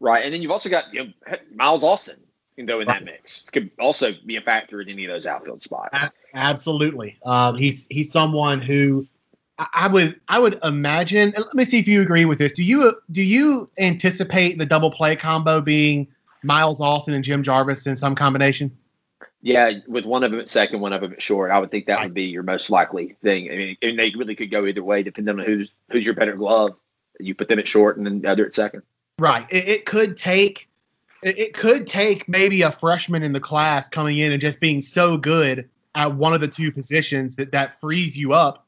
Right, 0.00 0.24
and 0.24 0.34
then 0.34 0.42
you've 0.42 0.50
also 0.50 0.68
got 0.68 0.92
you 0.92 1.04
know, 1.04 1.36
Miles 1.54 1.84
Austin 1.84 2.16
can 2.56 2.66
go 2.66 2.80
in 2.80 2.88
right. 2.88 2.98
that 2.98 3.04
mix. 3.04 3.42
Could 3.52 3.70
also 3.78 4.14
be 4.26 4.34
a 4.34 4.40
factor 4.40 4.80
in 4.80 4.88
any 4.88 5.04
of 5.04 5.12
those 5.12 5.24
outfield 5.24 5.62
spots. 5.62 5.96
absolutely, 6.34 7.16
um, 7.24 7.56
he's 7.56 7.86
he's 7.88 8.10
someone 8.10 8.62
who 8.62 9.06
I 9.58 9.86
would 9.86 10.20
I 10.26 10.40
would 10.40 10.58
imagine. 10.64 11.32
Let 11.36 11.54
me 11.54 11.64
see 11.64 11.78
if 11.78 11.86
you 11.86 12.02
agree 12.02 12.24
with 12.24 12.38
this. 12.38 12.50
Do 12.52 12.64
you 12.64 12.96
do 13.12 13.22
you 13.22 13.68
anticipate 13.78 14.58
the 14.58 14.66
double 14.66 14.90
play 14.90 15.14
combo 15.14 15.60
being 15.60 16.08
Miles 16.44 16.80
Austin 16.80 17.14
and 17.14 17.24
Jim 17.24 17.42
Jarvis 17.42 17.86
in 17.86 17.96
some 17.96 18.14
combination? 18.14 18.76
Yeah, 19.40 19.72
with 19.86 20.04
one 20.04 20.24
of 20.24 20.30
them 20.30 20.40
at 20.40 20.48
second, 20.48 20.80
one 20.80 20.92
of 20.92 21.02
them 21.02 21.12
at 21.12 21.20
short, 21.20 21.50
I 21.50 21.58
would 21.58 21.70
think 21.70 21.86
that 21.86 22.00
would 22.00 22.14
be 22.14 22.24
your 22.24 22.42
most 22.42 22.70
likely 22.70 23.16
thing. 23.22 23.50
I 23.50 23.56
mean, 23.56 23.76
and 23.82 23.98
they 23.98 24.10
really 24.16 24.34
could 24.34 24.50
go 24.50 24.66
either 24.66 24.82
way, 24.82 25.02
depending 25.02 25.38
on 25.38 25.44
who's 25.44 25.70
who's 25.90 26.04
your 26.04 26.14
better 26.14 26.34
glove. 26.34 26.78
You 27.20 27.34
put 27.34 27.48
them 27.48 27.58
at 27.58 27.68
short, 27.68 27.96
and 27.96 28.06
then 28.06 28.22
the 28.22 28.28
other 28.28 28.46
at 28.46 28.54
second. 28.54 28.82
Right. 29.18 29.46
It, 29.50 29.68
it 29.68 29.84
could 29.84 30.16
take 30.16 30.70
it, 31.22 31.38
it 31.38 31.54
could 31.54 31.86
take 31.86 32.28
maybe 32.28 32.62
a 32.62 32.70
freshman 32.70 33.22
in 33.22 33.32
the 33.32 33.40
class 33.40 33.88
coming 33.88 34.18
in 34.18 34.32
and 34.32 34.40
just 34.40 34.60
being 34.60 34.80
so 34.80 35.18
good 35.18 35.68
at 35.94 36.14
one 36.14 36.32
of 36.32 36.40
the 36.40 36.48
two 36.48 36.72
positions 36.72 37.36
that 37.36 37.52
that 37.52 37.78
frees 37.78 38.16
you 38.16 38.32
up 38.32 38.66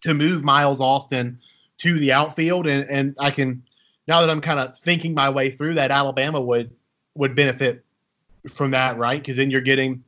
to 0.00 0.12
move 0.12 0.42
Miles 0.42 0.80
Austin 0.80 1.38
to 1.78 1.98
the 2.00 2.12
outfield. 2.12 2.66
And 2.66 2.84
and 2.90 3.14
I 3.20 3.30
can 3.30 3.62
now 4.08 4.20
that 4.20 4.30
I'm 4.30 4.40
kind 4.40 4.58
of 4.58 4.76
thinking 4.76 5.14
my 5.14 5.30
way 5.30 5.50
through 5.50 5.74
that, 5.74 5.92
Alabama 5.92 6.40
would 6.40 6.74
would 7.14 7.34
benefit 7.34 7.84
from 8.48 8.70
that, 8.72 8.98
right? 8.98 9.20
Because 9.20 9.36
then 9.36 9.50
you're 9.50 9.60
getting 9.60 10.02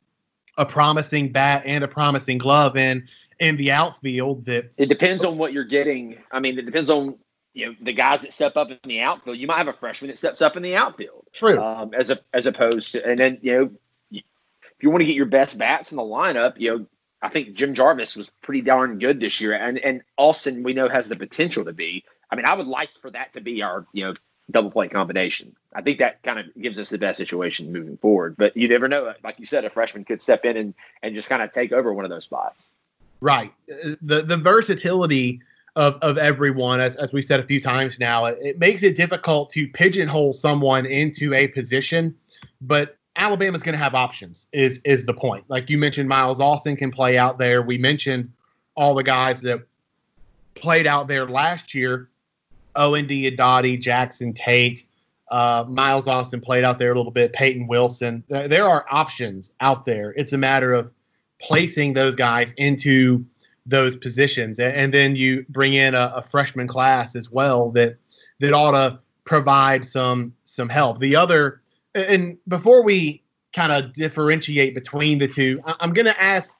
a 0.58 0.66
promising 0.66 1.32
bat 1.32 1.62
and 1.66 1.84
a 1.84 1.88
promising 1.88 2.38
glove 2.38 2.76
in 2.76 3.06
in 3.38 3.56
the 3.56 3.72
outfield. 3.72 4.44
That 4.46 4.72
it 4.78 4.86
depends 4.86 5.24
on 5.24 5.38
what 5.38 5.52
you're 5.52 5.64
getting. 5.64 6.18
I 6.30 6.40
mean, 6.40 6.58
it 6.58 6.66
depends 6.66 6.90
on 6.90 7.16
you 7.54 7.66
know 7.66 7.74
the 7.80 7.92
guys 7.92 8.22
that 8.22 8.32
step 8.32 8.56
up 8.56 8.70
in 8.70 8.78
the 8.84 9.00
outfield. 9.00 9.38
You 9.38 9.46
might 9.46 9.58
have 9.58 9.68
a 9.68 9.72
freshman 9.72 10.10
that 10.10 10.18
steps 10.18 10.42
up 10.42 10.56
in 10.56 10.62
the 10.62 10.76
outfield, 10.76 11.26
true, 11.32 11.58
um, 11.60 11.94
as 11.94 12.10
a 12.10 12.18
as 12.32 12.46
opposed 12.46 12.92
to, 12.92 13.06
and 13.06 13.18
then 13.18 13.38
you 13.42 13.52
know 13.52 13.70
if 14.10 14.82
you 14.82 14.90
want 14.90 15.00
to 15.00 15.06
get 15.06 15.16
your 15.16 15.26
best 15.26 15.56
bats 15.56 15.90
in 15.90 15.96
the 15.96 16.02
lineup, 16.02 16.54
you 16.58 16.70
know. 16.70 16.86
I 17.22 17.30
think 17.30 17.54
Jim 17.54 17.74
Jarvis 17.74 18.14
was 18.14 18.30
pretty 18.42 18.60
darn 18.60 18.98
good 18.98 19.20
this 19.20 19.40
year, 19.40 19.54
and 19.54 19.78
and 19.78 20.02
Austin 20.18 20.62
we 20.62 20.74
know 20.74 20.88
has 20.88 21.08
the 21.08 21.16
potential 21.16 21.64
to 21.64 21.72
be. 21.72 22.04
I 22.30 22.36
mean, 22.36 22.44
I 22.44 22.54
would 22.54 22.66
like 22.66 22.90
for 23.00 23.10
that 23.10 23.32
to 23.32 23.40
be 23.40 23.62
our 23.62 23.86
you 23.94 24.04
know 24.04 24.14
double 24.50 24.70
play 24.70 24.88
combination. 24.88 25.54
I 25.74 25.82
think 25.82 25.98
that 25.98 26.22
kind 26.22 26.38
of 26.38 26.46
gives 26.60 26.78
us 26.78 26.88
the 26.88 26.98
best 26.98 27.18
situation 27.18 27.72
moving 27.72 27.96
forward. 27.96 28.36
But 28.36 28.56
you 28.56 28.68
never 28.68 28.88
know. 28.88 29.12
Like 29.24 29.38
you 29.38 29.46
said, 29.46 29.64
a 29.64 29.70
freshman 29.70 30.04
could 30.04 30.22
step 30.22 30.44
in 30.44 30.56
and, 30.56 30.74
and 31.02 31.14
just 31.14 31.28
kind 31.28 31.42
of 31.42 31.52
take 31.52 31.72
over 31.72 31.92
one 31.92 32.04
of 32.04 32.10
those 32.10 32.24
spots. 32.24 32.60
Right. 33.20 33.52
The 34.02 34.22
the 34.22 34.36
versatility 34.36 35.40
of, 35.76 35.98
of 36.00 36.16
everyone, 36.16 36.80
as, 36.80 36.96
as 36.96 37.12
we 37.12 37.22
said 37.22 37.38
a 37.38 37.42
few 37.42 37.60
times 37.60 37.98
now. 37.98 38.24
It, 38.24 38.38
it 38.42 38.58
makes 38.58 38.82
it 38.82 38.96
difficult 38.96 39.50
to 39.50 39.68
pigeonhole 39.68 40.32
someone 40.32 40.86
into 40.86 41.34
a 41.34 41.48
position, 41.48 42.14
but 42.62 42.96
Alabama's 43.16 43.62
going 43.62 43.74
to 43.74 43.78
have 43.78 43.94
options. 43.94 44.48
Is 44.52 44.80
is 44.84 45.04
the 45.04 45.14
point? 45.14 45.44
Like 45.48 45.70
you 45.70 45.78
mentioned, 45.78 46.08
Miles 46.08 46.40
Austin 46.40 46.76
can 46.76 46.90
play 46.90 47.16
out 47.18 47.38
there. 47.38 47.62
We 47.62 47.78
mentioned 47.78 48.32
all 48.74 48.94
the 48.94 49.02
guys 49.02 49.40
that 49.42 49.66
played 50.54 50.86
out 50.86 51.08
there 51.08 51.26
last 51.26 51.74
year. 51.74 52.08
Owen 52.76 53.06
Diodati, 53.06 53.80
Jackson 53.80 54.32
Tate, 54.32 54.84
uh, 55.30 55.64
Miles 55.68 56.06
Austin 56.06 56.40
played 56.40 56.64
out 56.64 56.78
there 56.78 56.92
a 56.92 56.96
little 56.96 57.12
bit. 57.12 57.32
Peyton 57.32 57.66
Wilson. 57.66 58.22
There 58.28 58.66
are 58.66 58.86
options 58.90 59.52
out 59.60 59.84
there. 59.84 60.12
It's 60.16 60.32
a 60.32 60.38
matter 60.38 60.72
of 60.72 60.90
placing 61.40 61.94
those 61.94 62.14
guys 62.14 62.52
into 62.56 63.24
those 63.66 63.96
positions, 63.96 64.60
and, 64.60 64.94
then 64.94 65.16
you 65.16 65.44
bring 65.48 65.74
in 65.74 65.94
a, 65.94 66.12
a, 66.16 66.22
freshman 66.22 66.68
class 66.68 67.16
as 67.16 67.32
well 67.32 67.72
that 67.72 67.96
that 68.38 68.52
ought 68.52 68.70
to 68.70 69.00
provide 69.24 69.84
some 69.84 70.32
some 70.44 70.68
help. 70.68 71.00
The 71.00 71.16
other, 71.16 71.62
and 71.94 72.38
before 72.46 72.84
we 72.84 73.24
kind 73.52 73.72
of 73.72 73.92
differentiate 73.92 74.74
between 74.74 75.18
the 75.18 75.26
two, 75.26 75.60
I'm 75.64 75.92
going 75.92 76.06
to 76.06 76.22
ask 76.22 76.56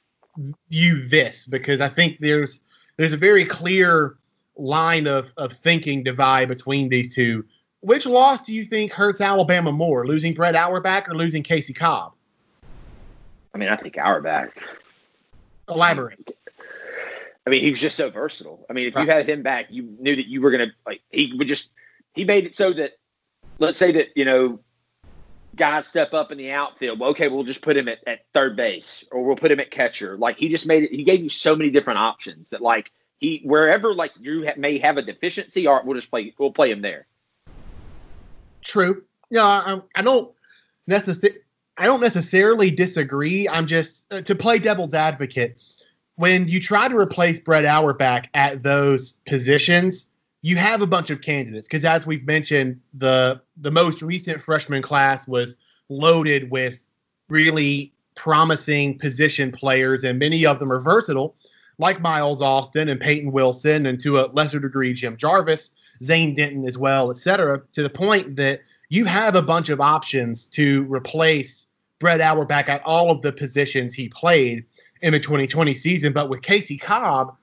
you 0.69 1.07
this 1.07 1.47
because 1.47 1.81
I 1.81 1.89
think 1.89 2.19
there's 2.19 2.63
there's 2.97 3.13
a 3.13 3.17
very 3.17 3.45
clear 3.45 4.17
line 4.57 5.07
of 5.07 5.33
of 5.37 5.53
thinking 5.53 6.03
divide 6.03 6.49
between 6.49 6.89
these 6.89 7.15
two. 7.15 7.45
Which 7.81 8.07
loss 8.07 8.45
do 8.45 8.53
you 8.53 8.65
think 8.65 8.93
hurts 8.93 9.21
Alabama 9.21 9.71
more, 9.71 10.07
losing 10.07 10.35
Brett 10.35 10.57
Auerbach 10.57 11.09
or 11.09 11.15
losing 11.15 11.43
Casey 11.43 11.73
Cobb? 11.73 12.13
I 13.55 13.59
mean, 13.59 13.69
I 13.69 13.77
think 13.77 13.97
Auerbach. 13.97 14.51
Elaborate. 15.69 16.37
I 17.47 17.51
mean, 17.51 17.63
he 17.63 17.71
was 17.71 17.81
just 17.81 17.97
so 17.97 18.11
versatile. 18.11 18.67
I 18.69 18.73
mean, 18.73 18.89
if 18.89 18.97
right. 18.97 19.07
you 19.07 19.11
had 19.11 19.29
him 19.29 19.43
back, 19.43 19.67
you 19.71 19.95
knew 20.01 20.17
that 20.17 20.27
you 20.27 20.41
were 20.41 20.51
going 20.51 20.69
to 20.69 20.75
like. 20.85 21.01
He 21.11 21.33
would 21.37 21.47
just 21.47 21.71
he 22.15 22.25
made 22.25 22.45
it 22.45 22.55
so 22.55 22.73
that 22.73 22.93
let's 23.59 23.79
say 23.79 23.93
that 23.93 24.09
you 24.17 24.25
know 24.25 24.59
guys 25.55 25.87
step 25.87 26.13
up 26.13 26.33
in 26.33 26.39
the 26.39 26.51
outfield. 26.51 26.99
Well, 26.99 27.11
okay, 27.11 27.29
we'll 27.29 27.45
just 27.45 27.63
put 27.63 27.77
him 27.77 27.89
at, 27.89 27.99
at 28.07 28.27
third 28.35 28.57
base 28.57 29.05
or 29.13 29.25
we'll 29.25 29.37
put 29.37 29.51
him 29.51 29.61
at 29.61 29.71
catcher. 29.71 30.17
Like 30.17 30.39
he 30.39 30.49
just 30.49 30.67
made 30.67 30.85
it. 30.85 30.91
He 30.93 31.05
gave 31.05 31.23
you 31.23 31.31
so 31.31 31.55
many 31.55 31.71
different 31.71 31.99
options 32.01 32.51
that 32.51 32.61
like 32.61 32.93
he 33.19 33.41
wherever 33.45 33.95
like 33.95 34.13
you 34.21 34.47
ha- 34.47 34.55
may 34.57 34.79
have 34.79 34.97
a 34.97 35.03
deficiency, 35.03 35.67
or 35.67 35.83
we'll 35.85 35.97
just 35.97 36.11
play. 36.11 36.35
We'll 36.39 36.53
play 36.53 36.71
him 36.71 36.83
there. 36.83 37.07
True. 38.65 39.05
Yeah, 39.31 39.45
I, 39.45 39.81
I 39.95 40.03
don't 40.03 40.33
necessarily. 40.87 41.41
I 41.79 41.85
don't 41.85 42.01
necessarily 42.01 42.71
disagree. 42.71 43.49
I'm 43.49 43.67
just 43.67 44.11
uh, 44.13 44.23
to 44.23 44.35
play 44.35 44.59
devil's 44.59 44.95
advocate 44.95 45.59
when 46.17 46.49
you 46.49 46.61
try 46.61 46.89
to 46.89 46.97
replace 46.97 47.39
Brett 47.39 47.65
Auerbach 47.65 48.29
at 48.35 48.63
those 48.63 49.19
positions, 49.27 50.11
you 50.43 50.57
have 50.57 50.83
a 50.83 50.87
bunch 50.87 51.11
of 51.11 51.21
candidates 51.21 51.67
because 51.67 51.85
as 51.85 52.07
we've 52.07 52.27
mentioned, 52.27 52.81
the 52.95 53.41
the 53.59 53.71
most 53.71 54.03
recent 54.03 54.41
freshman 54.41 54.83
class 54.83 55.27
was 55.29 55.57
loaded 55.89 56.51
with 56.51 56.85
really 57.29 57.93
promising 58.15 58.99
position 58.99 59.53
players, 59.53 60.05
and 60.05 60.19
many 60.19 60.47
of 60.47 60.59
them 60.59 60.73
are 60.73 60.81
versatile, 60.81 61.35
like 61.79 62.01
Miles 62.01 62.41
Austin 62.41 62.89
and 62.89 63.01
Peyton 63.01 63.33
Wilson, 63.33 63.87
and 63.87 64.01
to 64.01 64.19
a 64.21 64.29
lesser 64.33 64.59
degree 64.59 64.93
Jim 64.93 65.17
Jarvis, 65.17 65.73
Zane 66.03 66.35
Denton 66.35 66.67
as 66.67 66.79
well, 66.79 67.11
et 67.11 67.19
cetera, 67.19 67.63
to 67.73 67.83
the 67.83 67.91
point 67.91 68.37
that 68.37 68.61
you 68.89 69.05
have 69.05 69.35
a 69.35 69.43
bunch 69.43 69.69
of 69.69 69.81
options 69.81 70.47
to 70.47 70.85
replace 70.85 71.69
Brett 71.99 72.21
Auerbach 72.21 72.69
at 72.69 72.83
all 72.85 73.11
of 73.11 73.23
the 73.23 73.33
positions 73.33 73.95
he 73.95 74.09
played 74.09 74.65
in 75.03 75.13
the 75.13 75.21
2020 75.21 75.75
season. 75.75 76.13
But 76.13 76.29
with 76.29 76.43
Casey 76.43 76.77
Cobb, 76.77 77.37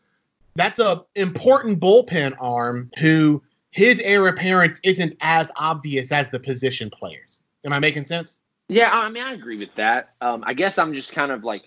that's 0.55 0.79
a 0.79 1.03
important 1.15 1.79
bullpen 1.79 2.35
arm 2.39 2.91
who 2.99 3.41
his 3.71 3.99
heir 3.99 4.27
apparent 4.27 4.79
isn't 4.83 5.15
as 5.21 5.51
obvious 5.57 6.11
as 6.11 6.29
the 6.29 6.39
position 6.39 6.89
players. 6.91 7.41
Am 7.65 7.73
I 7.73 7.79
making 7.79 8.05
sense? 8.05 8.39
Yeah, 8.69 8.89
I 8.91 9.09
mean, 9.09 9.23
I 9.23 9.33
agree 9.33 9.57
with 9.57 9.73
that. 9.75 10.13
Um, 10.21 10.43
I 10.45 10.53
guess 10.53 10.77
I'm 10.77 10.93
just 10.93 11.11
kind 11.11 11.31
of 11.31 11.43
like, 11.43 11.63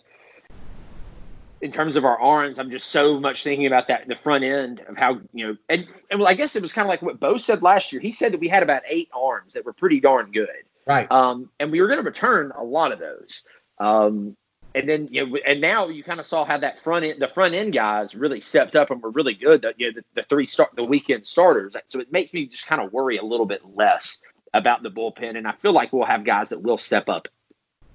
in 1.67 1.73
terms 1.73 1.97
of 1.97 2.05
our 2.05 2.19
arms, 2.21 2.61
I'm 2.61 2.71
just 2.71 2.91
so 2.91 3.19
much 3.19 3.43
thinking 3.43 3.67
about 3.67 3.89
that 3.89 4.07
the 4.07 4.15
front 4.15 4.45
end 4.45 4.79
of 4.89 4.97
how 4.97 5.19
you 5.35 5.49
know, 5.49 5.57
and, 5.69 5.85
and 6.13 6.21
well, 6.21 6.29
I 6.29 6.35
guess 6.35 6.55
it 6.55 6.63
was 6.63 6.73
kind 6.73 6.87
of 6.87 6.89
like 6.89 7.03
what 7.03 7.19
Bo 7.19 7.39
said 7.39 7.61
last 7.61 7.93
year. 7.93 8.01
He 8.01 8.13
said 8.13 8.33
that 8.33 8.41
we 8.41 8.47
had 8.47 8.63
about 8.63 8.83
eight 8.89 9.11
arms 9.13 9.55
that 9.55 9.65
were 9.65 9.73
pretty 9.73 9.99
darn 9.99 10.31
good, 10.31 10.49
right? 10.87 11.11
Um, 11.11 11.51
and 11.59 11.73
we 11.73 11.81
were 11.81 11.89
going 11.89 11.99
to 11.99 12.05
return 12.05 12.53
a 12.57 12.63
lot 12.63 12.93
of 12.93 13.01
those. 13.01 13.43
Um, 13.79 14.37
and 14.77 14.89
then 14.89 15.09
you 15.11 15.27
know, 15.27 15.39
and 15.45 15.61
now 15.61 15.89
you 15.89 16.05
kind 16.05 16.21
of 16.21 16.27
saw 16.27 16.45
how 16.45 16.57
that 16.57 16.79
front 16.79 17.05
end, 17.05 17.21
the 17.21 17.27
front 17.27 17.53
end 17.53 17.73
guys 17.73 18.15
really 18.15 18.41
stepped 18.41 18.77
up 18.77 18.93
and 18.93 19.03
were 19.03 19.11
really 19.11 19.35
good. 19.35 19.63
The, 19.63 19.75
you 19.77 19.89
know, 19.89 20.01
the, 20.01 20.23
the 20.23 20.23
three 20.29 20.47
start 20.47 20.71
the 20.77 20.85
weekend 20.85 21.27
starters. 21.27 21.75
So 21.89 21.99
it 21.99 22.13
makes 22.13 22.33
me 22.33 22.47
just 22.47 22.67
kind 22.67 22.81
of 22.81 22.93
worry 22.93 23.17
a 23.17 23.25
little 23.25 23.47
bit 23.47 23.63
less 23.75 24.21
about 24.55 24.85
the 24.85 24.91
bullpen, 24.91 25.37
and 25.37 25.49
I 25.49 25.53
feel 25.63 25.73
like 25.73 25.93
we'll 25.93 26.05
have 26.05 26.23
guys 26.23 26.51
that 26.51 26.63
will 26.63 26.79
step 26.79 27.09
up. 27.09 27.27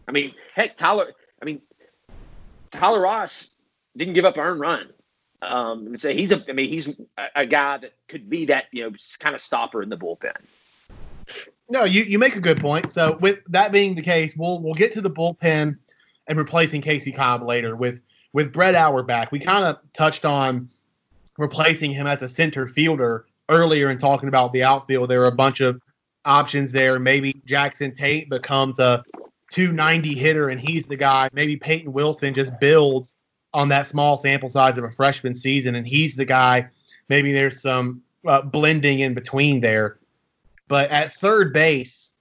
I 0.09 0.11
mean, 0.11 0.33
heck, 0.55 0.75
Tyler. 0.75 1.13
I 1.41 1.45
mean, 1.45 1.61
Tyler 2.71 3.01
Ras 3.01 3.50
didn't 3.95 4.13
give 4.13 4.25
up 4.25 4.35
an 4.35 4.41
earned 4.41 4.59
run. 4.59 4.89
Um, 5.41 5.97
so 5.97 6.11
he's 6.11 6.31
a. 6.31 6.43
I 6.47 6.53
mean, 6.53 6.69
he's 6.69 6.87
a, 6.87 7.27
a 7.35 7.45
guy 7.45 7.77
that 7.77 7.93
could 8.07 8.29
be 8.29 8.45
that 8.45 8.65
you 8.71 8.83
know 8.83 8.95
kind 9.19 9.33
of 9.33 9.41
stopper 9.41 9.81
in 9.81 9.89
the 9.89 9.97
bullpen. 9.97 10.35
No, 11.69 11.85
you, 11.85 12.03
you 12.03 12.19
make 12.19 12.35
a 12.35 12.41
good 12.41 12.59
point. 12.59 12.91
So 12.91 13.17
with 13.21 13.41
that 13.47 13.71
being 13.71 13.95
the 13.95 14.01
case, 14.01 14.35
we'll 14.35 14.61
we'll 14.61 14.73
get 14.73 14.93
to 14.93 15.01
the 15.01 15.09
bullpen 15.09 15.77
and 16.27 16.37
replacing 16.37 16.81
Casey 16.81 17.11
Cobb 17.11 17.43
later 17.43 17.75
with 17.75 18.01
with 18.33 18.53
Brett 18.53 18.75
Auerbach. 18.75 19.31
We 19.31 19.39
kind 19.39 19.65
of 19.65 19.79
touched 19.93 20.25
on 20.25 20.69
replacing 21.37 21.91
him 21.91 22.07
as 22.07 22.21
a 22.21 22.29
center 22.29 22.67
fielder 22.67 23.25
earlier 23.49 23.89
and 23.89 23.99
talking 23.99 24.29
about 24.29 24.53
the 24.53 24.63
outfield. 24.63 25.09
There 25.09 25.23
are 25.23 25.27
a 25.27 25.35
bunch 25.35 25.59
of 25.59 25.81
options 26.25 26.71
there. 26.71 26.99
Maybe 26.99 27.41
Jackson 27.45 27.95
Tate 27.95 28.29
becomes 28.29 28.79
a 28.79 29.03
290 29.51 30.13
hitter 30.13 30.49
and 30.49 30.61
he's 30.61 30.87
the 30.87 30.95
guy. 30.95 31.29
Maybe 31.33 31.57
Peyton 31.57 31.91
Wilson 31.91 32.33
just 32.33 32.59
builds 32.59 33.15
on 33.53 33.69
that 33.69 33.87
small 33.87 34.17
sample 34.17 34.49
size 34.49 34.77
of 34.77 34.83
a 34.83 34.91
freshman 34.91 35.35
season 35.35 35.75
and 35.75 35.87
he's 35.87 36.15
the 36.15 36.25
guy. 36.25 36.67
Maybe 37.09 37.33
there's 37.33 37.61
some 37.61 38.01
uh, 38.25 38.41
blending 38.41 38.99
in 38.99 39.13
between 39.13 39.61
there. 39.61 39.97
But 40.67 40.89
at 40.89 41.11
third 41.11 41.51
base, 41.51 42.11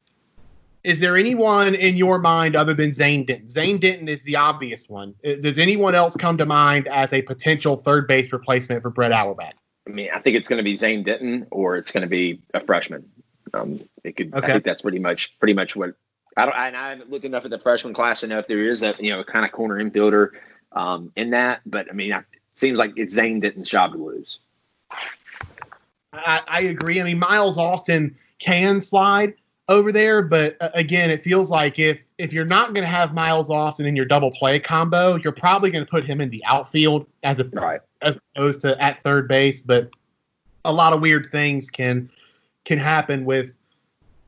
is 0.83 0.99
there 0.99 1.17
anyone 1.17 1.75
in 1.75 1.97
your 1.97 2.19
mind 2.19 2.57
other 2.57 2.75
than 2.75 2.93
Zane 2.93 3.25
Denton? 3.25 3.49
Zane 3.49 3.79
Denton 3.79 4.09
is 4.09 4.23
the 4.25 4.37
obvious 4.37 4.89
one. 4.89 5.15
Uh, 5.25 5.35
does 5.41 5.59
anyone 5.59 5.95
else 5.95 6.17
come 6.17 6.39
to 6.39 6.47
mind 6.47 6.89
as 6.89 7.13
a 7.13 7.23
potential 7.23 7.77
third 7.77 8.09
base 8.09 8.33
replacement 8.33 8.83
for 8.83 8.91
Brett 8.91 9.13
Auerbach? 9.13 9.55
I 9.87 9.91
mean, 9.91 10.09
I 10.15 10.21
think 10.21 10.37
it's 10.37 10.49
going 10.49 10.59
to 10.59 10.65
be 10.65 10.75
Zane 10.75 11.03
Denton 11.03 11.47
or 11.51 11.77
it's 11.77 11.93
going 11.93 12.03
to 12.03 12.09
be 12.09 12.41
a 12.55 12.61
freshman. 12.61 13.09
Um, 13.53 13.81
it 14.05 14.17
could. 14.17 14.35
Okay. 14.35 14.47
I 14.47 14.51
think 14.53 14.65
that's 14.65 14.83
pretty 14.83 14.99
much 14.99 15.39
pretty 15.39 15.55
much 15.55 15.75
what 15.75 15.95
I 16.37 16.47
don't. 16.47 16.55
I, 16.55 16.69
I 16.69 16.91
haven't 16.91 17.11
looked 17.11 17.25
enough 17.25 17.45
at 17.45 17.51
the 17.51 17.59
freshman 17.59 17.95
class 17.95 18.21
to 18.21 18.27
know 18.27 18.39
if 18.39 18.47
there 18.47 18.69
is 18.69 18.83
a 18.83 18.95
you 19.01 19.11
know 19.11 19.25
kind 19.25 19.45
of 19.45 19.53
corner 19.53 19.83
infielder 19.83 20.31
um, 20.73 21.13
in 21.17 21.31
that. 21.31 21.61
But 21.67 21.89
I 21.91 21.93
mean, 21.93 22.13
it 22.13 22.25
seems 22.55 22.79
like 22.79 22.93
it's 22.97 23.15
Zane 23.15 23.41
Denton's 23.41 23.69
job 23.69 23.93
to 23.93 23.99
lose. 23.99 24.39
I, 26.13 26.41
I 26.49 26.61
agree. 26.63 27.01
I 27.01 27.05
mean, 27.05 27.19
Miles 27.19 27.57
Austin 27.57 28.15
can 28.39 28.81
slide 28.81 29.35
over 29.71 29.93
there. 29.93 30.21
But 30.21 30.57
uh, 30.61 30.69
again, 30.75 31.09
it 31.11 31.23
feels 31.23 31.51
like 31.51 31.79
if 31.79 32.11
if 32.19 32.35
you're 32.35 32.45
not 32.45 32.75
going 32.75 32.83
to 32.83 32.91
have 32.91 33.15
Miles 33.15 33.49
Austin 33.49 33.87
in 33.87 33.97
your 33.97 34.05
double 34.05 34.31
play 34.33 34.59
combo, 34.59 35.15
you're 35.15 35.33
probably 35.33 35.71
going 35.71 35.85
to 35.85 35.91
put 35.91 36.05
him 36.05 36.21
in 36.21 36.29
the 36.29 36.45
outfield 36.45 37.07
as 37.23 37.39
a 37.39 37.45
right. 37.45 37.81
as 38.03 38.19
opposed 38.35 38.61
to 38.63 38.79
at 38.83 38.99
third 38.99 39.29
base. 39.29 39.63
But 39.63 39.91
a 40.67 40.73
lot 40.73 40.93
of 40.93 41.01
weird 41.01 41.27
things 41.31 41.71
can 41.71 42.11
can 42.65 42.79
happen 42.79 43.25
with 43.25 43.55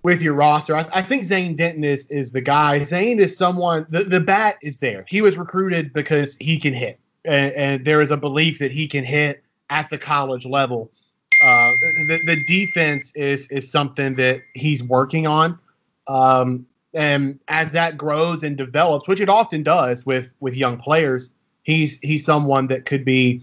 with 0.03 0.21
your 0.21 0.35
roster. 0.35 0.77
I, 0.77 0.87
I, 0.95 1.03
think 1.03 1.25
Zane 1.25 1.57
Denton 1.57 1.85
is 1.85 2.07
is 2.07 2.33
the 2.33 2.41
guy. 2.41 2.83
Zane 2.83 3.21
is 3.21 3.37
someone. 3.37 3.87
The, 3.89 4.05
the 4.05 4.21
bat 4.21 4.57
is 4.63 4.79
there. 4.79 5.05
He 5.09 5.23
was 5.23 5.37
recruited 5.37 5.93
because 5.93 6.37
he 6.41 6.59
can 6.59 6.75
hit, 6.75 6.99
and, 7.25 7.53
and 7.53 7.85
there 7.85 8.01
is 8.01 8.11
a 8.11 8.17
belief 8.17 8.59
that 8.59 8.73
he 8.73 8.87
can 8.87 9.05
hit 9.05 9.43
at 9.71 9.91
the 9.91 9.99
college 9.99 10.45
level. 10.45 10.91
Uh, 11.43 11.73
the, 11.81 12.21
the 12.27 12.45
defense 12.47 13.13
is 13.15 13.49
is 13.49 13.71
something 13.71 14.15
that 14.17 14.43
he's 14.55 14.83
working 14.83 15.27
on. 15.27 15.59
Um, 16.07 16.67
and 16.95 17.39
as 17.49 17.73
that 17.73 17.97
grows 17.97 18.43
and 18.43 18.57
develops, 18.57 19.09
which 19.09 19.21
it 19.21 19.29
often 19.29 19.63
does 19.63 20.05
with 20.05 20.35
with 20.41 20.57
young 20.57 20.79
players, 20.79 21.31
he's 21.63 21.99
he's 22.01 22.25
someone 22.25 22.67
that 22.69 22.85
could 22.87 23.05
be 23.05 23.43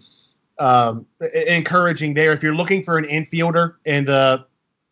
um, 0.59 1.05
encouraging 1.47 2.13
there. 2.13 2.31
If 2.31 2.43
you're 2.43 2.55
looking 2.55 2.83
for 2.83 2.97
an 2.97 3.05
infielder 3.05 3.75
in 3.85 4.05
the 4.05 4.45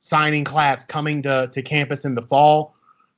signing 0.08 0.44
class 0.44 0.86
coming 0.86 1.22
to, 1.24 1.50
to 1.52 1.62
campus 1.62 2.06
in 2.06 2.16
the 2.16 2.22
fall, 2.22 2.76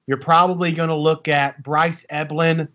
you're 0.07 0.17
probably 0.17 0.71
going 0.71 0.89
to 0.89 0.95
look 0.95 1.27
at 1.27 1.61
Bryce 1.61 2.05
Eblin 2.11 2.67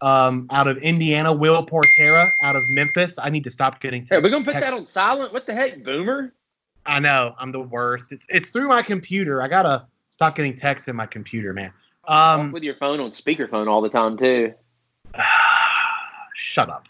um, 0.00 0.46
out 0.50 0.66
of 0.66 0.76
Indiana, 0.78 1.32
Will 1.32 1.64
Portera 1.64 2.30
out 2.42 2.56
of 2.56 2.62
Memphis. 2.68 3.18
I 3.18 3.30
need 3.30 3.44
to 3.44 3.50
stop 3.50 3.80
getting. 3.80 4.06
Hey, 4.06 4.18
we're 4.18 4.28
gonna 4.28 4.44
put 4.44 4.52
text. 4.52 4.68
that 4.68 4.74
on 4.76 4.86
silent. 4.86 5.32
What 5.32 5.46
the 5.46 5.54
heck, 5.54 5.82
Boomer? 5.82 6.32
I 6.84 7.00
know 7.00 7.34
I'm 7.38 7.52
the 7.52 7.60
worst. 7.60 8.12
It's 8.12 8.26
it's 8.28 8.50
through 8.50 8.68
my 8.68 8.82
computer. 8.82 9.40
I 9.40 9.48
gotta 9.48 9.86
stop 10.10 10.36
getting 10.36 10.54
texts 10.54 10.88
in 10.88 10.96
my 10.96 11.06
computer, 11.06 11.54
man. 11.54 11.72
Um, 12.06 12.52
with 12.52 12.62
your 12.62 12.74
phone 12.74 13.00
on 13.00 13.10
speakerphone 13.10 13.66
all 13.66 13.80
the 13.80 13.88
time 13.88 14.18
too. 14.18 14.52
shut 16.34 16.68
up. 16.68 16.86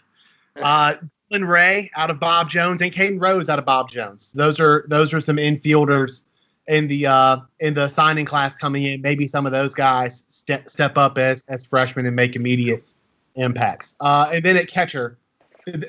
Uh, 0.61 0.95
Dylan 1.31 1.47
Ray 1.47 1.91
out 1.95 2.09
of 2.09 2.19
Bob 2.19 2.49
Jones 2.49 2.81
and 2.81 2.91
Caden 2.91 3.21
Rose 3.21 3.47
out 3.47 3.59
of 3.59 3.65
Bob 3.65 3.89
Jones. 3.89 4.33
Those 4.33 4.59
are 4.59 4.85
those 4.89 5.13
are 5.13 5.21
some 5.21 5.37
infielders 5.37 6.23
in 6.67 6.87
the 6.87 7.05
uh, 7.07 7.37
in 7.59 7.73
the 7.73 7.87
signing 7.87 8.25
class 8.25 8.55
coming 8.55 8.83
in. 8.83 9.01
Maybe 9.01 9.27
some 9.27 9.45
of 9.45 9.51
those 9.51 9.73
guys 9.73 10.25
step 10.29 10.69
step 10.69 10.97
up 10.97 11.17
as 11.17 11.43
as 11.47 11.65
freshmen 11.65 12.05
and 12.05 12.15
make 12.15 12.35
immediate 12.35 12.83
impacts. 13.35 13.95
Uh, 13.99 14.29
and 14.33 14.43
then 14.43 14.57
at 14.57 14.67
catcher, 14.67 15.17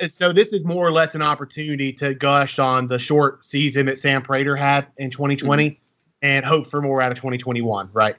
so 0.08 0.32
this 0.32 0.52
is 0.52 0.64
more 0.64 0.86
or 0.86 0.92
less 0.92 1.14
an 1.14 1.22
opportunity 1.22 1.92
to 1.94 2.14
gush 2.14 2.58
on 2.58 2.86
the 2.86 2.98
short 2.98 3.44
season 3.44 3.86
that 3.86 3.98
Sam 3.98 4.22
Praytor 4.22 4.58
had 4.58 4.86
in 4.96 5.10
2020 5.10 5.70
mm-hmm. 5.70 5.76
and 6.22 6.44
hope 6.44 6.66
for 6.66 6.80
more 6.80 7.00
out 7.00 7.12
of 7.12 7.18
2021, 7.18 7.90
right? 7.92 8.16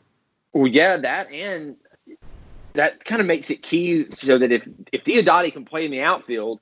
Well, 0.53 0.67
yeah, 0.67 0.97
that 0.97 1.31
and 1.31 1.77
that 2.73 3.03
kind 3.03 3.21
of 3.21 3.27
makes 3.27 3.49
it 3.49 3.61
key 3.61 4.07
so 4.11 4.37
that 4.37 4.51
if 4.51 4.67
if 4.91 5.03
Diodati 5.03 5.51
can 5.51 5.65
play 5.65 5.85
in 5.85 5.91
the 5.91 6.01
outfield, 6.01 6.61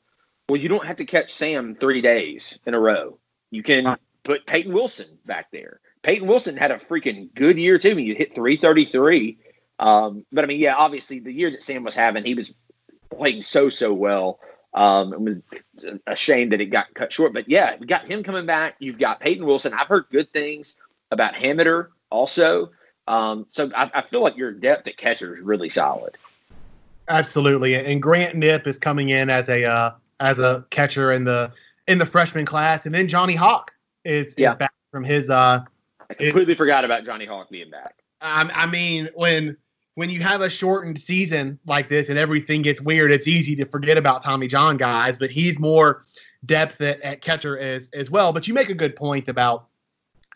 well, 0.50 0.60
you 0.60 0.70
don't 0.70 0.86
have 0.86 0.98
to 0.98 1.06
catch 1.06 1.34
Sam 1.34 1.76
three 1.76 2.02
days 2.02 2.58
in 2.66 2.74
a 2.74 2.80
row. 2.80 3.20
You 3.52 3.64
can 3.64 3.98
put 4.24 4.46
Peyton 4.46 4.74
Wilson 4.74 5.08
back 5.26 5.52
there. 5.52 5.80
Peyton 6.06 6.28
Wilson 6.28 6.56
had 6.56 6.70
a 6.70 6.76
freaking 6.76 7.34
good 7.34 7.58
year 7.58 7.80
too. 7.80 7.90
I 7.90 7.94
mean, 7.96 8.06
you 8.06 8.14
hit 8.14 8.36
333. 8.36 9.40
Um, 9.80 10.24
but 10.32 10.44
I 10.44 10.48
mean, 10.48 10.60
yeah, 10.60 10.76
obviously 10.76 11.20
the 11.20 11.34
year 11.34 11.50
that 11.50 11.64
Sam 11.64 11.84
was 11.84 11.96
having, 11.96 12.24
he 12.24 12.36
was 12.36 12.54
playing 13.10 13.42
so 13.42 13.72
so 13.72 13.92
well. 13.92 14.40
Um, 14.76 15.14
it 15.14 15.20
was 15.20 16.00
a 16.06 16.16
shame 16.16 16.50
that 16.50 16.62
it 16.62 16.68
got 16.68 16.94
cut 16.94 17.12
short. 17.12 17.34
But 17.34 17.50
yeah, 17.50 17.76
we 17.80 17.88
got 17.88 18.06
him 18.06 18.22
coming 18.22 18.46
back. 18.46 18.76
You've 18.78 19.00
got 19.00 19.20
Peyton 19.20 19.48
Wilson. 19.48 19.74
I've 19.74 19.88
heard 19.88 20.06
good 20.12 20.32
things 20.32 20.76
about 21.10 21.34
Hameter 21.34 21.88
also. 22.12 22.72
Um, 23.08 23.48
so 23.50 23.72
I, 23.76 23.90
I, 23.96 24.02
feel 24.04 24.22
like 24.22 24.38
your 24.38 24.52
depth 24.52 24.88
at 24.88 24.98
catcher 24.98 25.36
is 25.36 25.44
really 25.44 25.70
solid. 25.70 26.18
Absolutely, 27.08 27.76
and 27.76 28.02
Grant 28.02 28.36
Knipp 28.36 28.68
is 28.68 28.78
coming 28.78 29.10
in 29.10 29.30
as 29.30 29.50
a 29.50 29.64
uh, 29.64 29.92
as 30.20 30.40
a 30.40 30.66
catcher 30.70 31.12
in 31.12 31.24
the 31.24 31.52
in 31.88 31.98
the 31.98 32.06
freshman 32.06 32.46
class, 32.46 32.86
and 32.86 32.94
then 32.94 33.08
Johnny 33.08 33.36
Hawk 33.36 33.72
is, 34.04 34.28
is 34.28 34.36
yeah. 34.38 34.54
back 34.54 34.74
from 34.92 35.04
his. 35.04 35.32
Uh, 35.32 35.64
Completely 36.18 36.56
forgot 36.56 36.86
about 36.86 37.06
Johnny 37.06 37.26
Hawk 37.26 37.50
being 37.50 37.70
back. 37.70 37.96
I, 38.22 38.50
I 38.54 38.66
mean, 38.66 39.10
when 39.14 39.58
when 39.96 40.10
you 40.10 40.22
have 40.22 40.42
a 40.42 40.50
shortened 40.50 41.00
season 41.00 41.58
like 41.66 41.90
this 41.90 42.10
and 42.10 42.20
everything 42.20 42.62
gets 42.62 42.82
weird, 42.82 43.12
it's 43.12 43.28
easy 43.28 43.56
to 43.56 43.66
forget 43.66 43.98
about 43.98 44.22
Tommy 44.22 44.48
John 44.48 44.78
guys, 44.78 45.18
but 45.18 45.32
he's 45.32 45.58
more 45.58 46.04
depth 46.46 46.82
at, 46.82 47.02
at 47.02 47.22
catcher 47.22 47.58
as 47.58 47.90
as 47.94 48.10
well. 48.10 48.34
But 48.34 48.48
you 48.48 48.54
make 48.54 48.70
a 48.70 48.74
good 48.74 48.96
point 48.96 49.28
about 49.28 49.68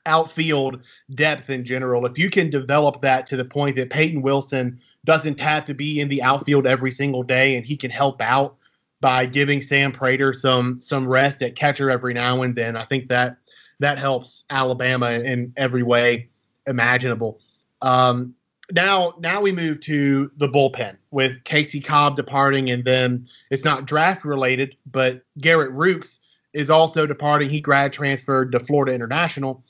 outfield 0.05 0.81
depth 1.13 1.49
in 1.49 1.65
general. 1.65 2.05
If 2.05 2.17
you 2.17 2.29
can 2.29 2.49
develop 2.49 3.01
that 3.01 3.27
to 3.27 3.37
the 3.37 3.45
point 3.45 3.75
that 3.75 3.89
Peyton 3.89 4.21
Wilson 4.21 4.79
doesn't 5.05 5.39
have 5.39 5.65
to 5.65 5.73
be 5.73 5.99
in 5.99 6.07
the 6.07 6.23
outfield 6.23 6.65
every 6.65 6.91
single 6.91 7.23
day 7.23 7.55
and 7.55 7.65
he 7.65 7.75
can 7.75 7.91
help 7.91 8.21
out 8.21 8.55
by 9.01 9.25
giving 9.25 9.61
Sam 9.61 9.91
Praytor 9.91 10.35
some 10.35 10.79
some 10.79 11.07
rest 11.07 11.41
at 11.41 11.55
catcher 11.55 11.89
every 11.89 12.13
now 12.13 12.41
and 12.41 12.55
then, 12.55 12.75
I 12.75 12.85
think 12.85 13.07
that 13.07 13.37
that 13.79 13.97
helps 13.97 14.43
Alabama 14.49 15.11
in 15.11 15.53
every 15.57 15.83
way 15.83 16.29
imaginable. 16.67 17.39
Um, 17.81 18.35
now 18.71 19.15
now 19.19 19.41
we 19.41 19.51
move 19.51 19.81
to 19.81 20.31
the 20.37 20.47
bullpen 20.47 20.97
with 21.11 21.43
Casey 21.43 21.79
Cobb 21.79 22.15
departing, 22.15 22.69
and 22.69 22.83
then 22.83 23.27
it's 23.49 23.65
not 23.65 23.85
draft 23.85 24.25
related, 24.25 24.75
but 24.91 25.23
Garrett 25.39 25.71
Rukes 25.71 26.19
is 26.53 26.69
also 26.69 27.05
departing. 27.05 27.49
He 27.49 27.61
grad 27.61 27.93
transferred 27.93 28.51
to 28.51 28.59
Florida 28.59 28.93
International. 28.93 29.63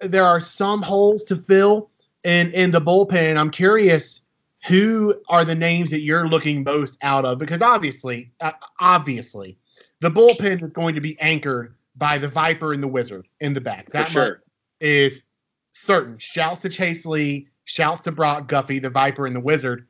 There 0.00 0.24
are 0.24 0.40
some 0.40 0.82
holes 0.82 1.24
to 1.24 1.36
fill 1.36 1.90
in 2.22 2.52
in 2.52 2.70
the 2.70 2.80
bullpen. 2.80 3.36
I'm 3.36 3.50
curious 3.50 4.24
who 4.66 5.14
are 5.28 5.44
the 5.44 5.54
names 5.54 5.90
that 5.90 6.00
you're 6.00 6.26
looking 6.26 6.64
most 6.64 6.96
out 7.02 7.26
of 7.26 7.38
because 7.38 7.60
obviously 7.60 8.32
uh, 8.40 8.52
obviously 8.80 9.58
the 10.00 10.10
bullpen 10.10 10.62
is 10.62 10.72
going 10.72 10.94
to 10.94 11.02
be 11.02 11.20
anchored 11.20 11.74
by 11.96 12.18
the 12.18 12.28
Viper 12.28 12.72
and 12.72 12.82
the 12.82 12.88
Wizard 12.88 13.26
in 13.40 13.54
the 13.54 13.60
back. 13.60 13.90
That 13.92 14.08
sure. 14.08 14.42
is 14.80 15.24
certain. 15.72 16.18
Shouts 16.18 16.62
to 16.62 16.68
Chase 16.68 17.06
Lee 17.06 17.48
Shouts 17.64 18.02
to 18.02 18.12
Brock 18.12 18.46
Guffey, 18.46 18.78
the 18.78 18.90
Viper 18.90 19.26
and 19.26 19.34
the 19.34 19.40
Wizard. 19.40 19.86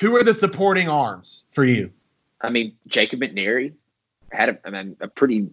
Who 0.00 0.16
are 0.16 0.22
the 0.22 0.34
supporting 0.34 0.88
arms 0.88 1.44
for 1.50 1.64
you? 1.64 1.90
I 2.40 2.48
mean, 2.48 2.74
Jacob 2.86 3.20
McNairy 3.20 3.74
had 4.32 4.48
a, 4.48 4.58
I 4.64 4.70
mean, 4.70 4.96
a 5.00 5.08
pretty. 5.08 5.48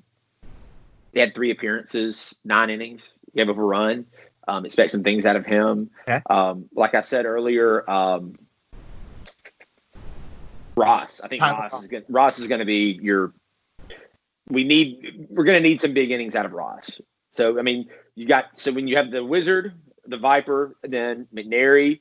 He 1.13 1.19
had 1.19 1.35
three 1.35 1.51
appearances, 1.51 2.35
nine 2.45 2.69
innings, 2.69 3.09
gave 3.35 3.49
up 3.49 3.57
a 3.57 3.61
run. 3.61 4.05
Um, 4.47 4.65
expect 4.65 4.91
some 4.91 5.03
things 5.03 5.25
out 5.25 5.35
of 5.35 5.45
him. 5.45 5.89
Okay. 6.07 6.21
Um, 6.29 6.69
like 6.73 6.93
I 6.93 7.01
said 7.01 7.25
earlier, 7.25 7.89
um, 7.89 8.37
Ras. 10.77 11.19
I 11.21 11.27
think 11.27 11.41
Ras 11.41 11.73
is, 11.73 11.87
good. 11.87 12.05
Ras 12.07 12.39
is 12.39 12.47
going 12.47 12.59
to 12.59 12.65
be 12.65 12.97
your. 13.01 13.33
We 14.49 14.63
need. 14.63 15.27
We're 15.29 15.43
going 15.43 15.61
to 15.61 15.67
need 15.67 15.79
some 15.79 15.93
big 15.93 16.11
innings 16.11 16.35
out 16.35 16.45
of 16.45 16.53
Ras. 16.53 17.01
So 17.31 17.59
I 17.59 17.61
mean, 17.61 17.89
you 18.15 18.27
got 18.27 18.57
so 18.57 18.71
when 18.71 18.87
you 18.87 18.97
have 18.97 19.11
the 19.11 19.23
Wizard, 19.23 19.73
the 20.05 20.17
Viper, 20.17 20.75
then 20.83 21.27
McNairy, 21.33 21.99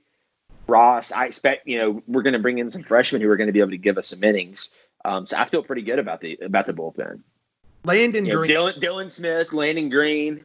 Ras. 0.66 1.12
I 1.12 1.26
expect 1.26 1.66
you 1.66 1.78
know 1.78 2.02
we're 2.06 2.22
going 2.22 2.34
to 2.34 2.38
bring 2.38 2.58
in 2.58 2.70
some 2.70 2.82
freshmen 2.82 3.20
who 3.20 3.30
are 3.30 3.36
going 3.36 3.48
to 3.48 3.52
be 3.52 3.60
able 3.60 3.72
to 3.72 3.78
give 3.78 3.98
us 3.98 4.08
some 4.08 4.22
innings. 4.22 4.68
Um, 5.04 5.26
so 5.26 5.36
I 5.36 5.44
feel 5.44 5.62
pretty 5.62 5.82
good 5.82 5.98
about 5.98 6.20
the 6.20 6.38
about 6.42 6.66
the 6.66 6.72
bullpen. 6.72 7.20
Landon 7.84 8.26
you 8.26 8.32
Green, 8.32 8.50
Dylan, 8.50 8.80
Dylan 8.80 9.10
Smith, 9.10 9.52
Landon 9.52 9.88
Green. 9.88 10.44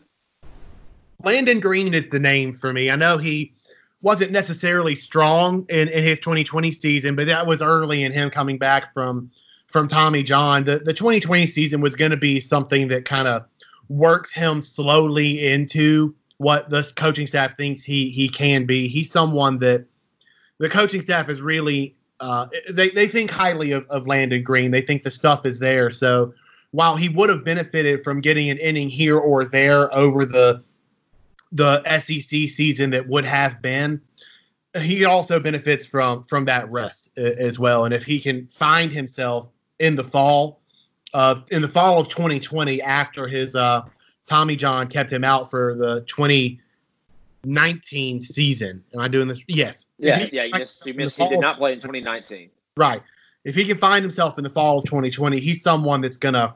Landon 1.23 1.59
Green 1.59 1.93
is 1.93 2.09
the 2.09 2.19
name 2.19 2.53
for 2.53 2.71
me. 2.71 2.89
I 2.89 2.95
know 2.95 3.17
he 3.17 3.53
wasn't 4.01 4.31
necessarily 4.31 4.95
strong 4.95 5.65
in, 5.69 5.87
in 5.87 6.03
his 6.03 6.19
2020 6.19 6.71
season, 6.71 7.15
but 7.15 7.27
that 7.27 7.45
was 7.45 7.61
early 7.61 8.03
in 8.03 8.11
him 8.11 8.29
coming 8.29 8.57
back 8.57 8.93
from 8.93 9.31
from 9.71 9.87
Tommy 9.87 10.23
John. 10.23 10.63
The 10.63 10.79
the 10.79 10.93
2020 10.93 11.47
season 11.47 11.81
was 11.81 11.95
going 11.95 12.11
to 12.11 12.17
be 12.17 12.39
something 12.39 12.87
that 12.89 13.05
kind 13.05 13.27
of 13.27 13.45
works 13.89 14.31
him 14.31 14.61
slowly 14.61 15.47
into 15.47 16.15
what 16.37 16.69
the 16.69 16.91
coaching 16.95 17.27
staff 17.27 17.55
thinks 17.57 17.81
he 17.81 18.09
he 18.09 18.27
can 18.29 18.65
be. 18.65 18.87
He's 18.87 19.11
someone 19.11 19.59
that 19.59 19.85
the 20.57 20.69
coaching 20.69 21.01
staff 21.01 21.29
is 21.29 21.41
really 21.41 21.95
uh, 22.19 22.47
they 22.69 22.89
they 22.89 23.07
think 23.07 23.31
highly 23.31 23.71
of, 23.71 23.85
of 23.89 24.07
Landon 24.07 24.43
Green. 24.43 24.71
They 24.71 24.81
think 24.81 25.03
the 25.03 25.11
stuff 25.11 25.45
is 25.45 25.59
there. 25.59 25.89
So 25.91 26.33
while 26.71 26.95
he 26.95 27.09
would 27.09 27.29
have 27.29 27.43
benefited 27.43 28.03
from 28.03 28.21
getting 28.21 28.49
an 28.49 28.57
inning 28.57 28.89
here 28.89 29.17
or 29.17 29.45
there 29.45 29.93
over 29.93 30.25
the 30.25 30.63
the 31.51 31.83
SEC 31.99 32.49
season 32.49 32.91
that 32.91 33.07
would 33.07 33.25
have 33.25 33.61
been, 33.61 33.99
he 34.79 35.03
also 35.03 35.39
benefits 35.39 35.83
from 35.83 36.23
from 36.23 36.45
that 36.45 36.69
rest 36.71 37.09
as 37.17 37.59
well. 37.59 37.85
And 37.85 37.93
if 37.93 38.05
he 38.05 38.19
can 38.19 38.47
find 38.47 38.91
himself 38.91 39.49
in 39.81 39.95
the 39.95 40.03
fall, 40.03 40.61
uh, 41.13 41.41
in 41.49 41.61
the 41.61 41.67
fall 41.67 41.99
of 41.99 42.07
2020 42.07 42.81
after 42.81 43.27
his 43.27 43.53
uh, 43.55 43.81
Tommy 44.27 44.55
John 44.55 44.87
kept 44.87 45.11
him 45.11 45.25
out 45.25 45.49
for 45.49 45.75
the 45.75 46.01
2019 46.01 48.19
season. 48.19 48.83
Am 48.93 48.99
I 49.01 49.07
doing 49.07 49.27
this? 49.27 49.41
Yes. 49.47 49.87
Yeah, 49.97 50.19
he, 50.19 50.35
yeah. 50.35 50.45
He, 50.45 50.51
missed, 50.53 50.83
he, 50.85 50.93
missed, 50.93 51.17
he 51.17 51.27
did 51.27 51.39
not 51.39 51.57
play 51.57 51.73
in 51.73 51.79
2019. 51.79 52.51
Right. 52.77 53.01
If 53.43 53.55
he 53.55 53.65
can 53.65 53.77
find 53.77 54.03
himself 54.03 54.37
in 54.37 54.43
the 54.43 54.51
fall 54.51 54.77
of 54.77 54.83
2020, 54.85 55.39
he's 55.39 55.63
someone 55.63 55.99
that's 55.99 56.17
going 56.17 56.35
to 56.35 56.53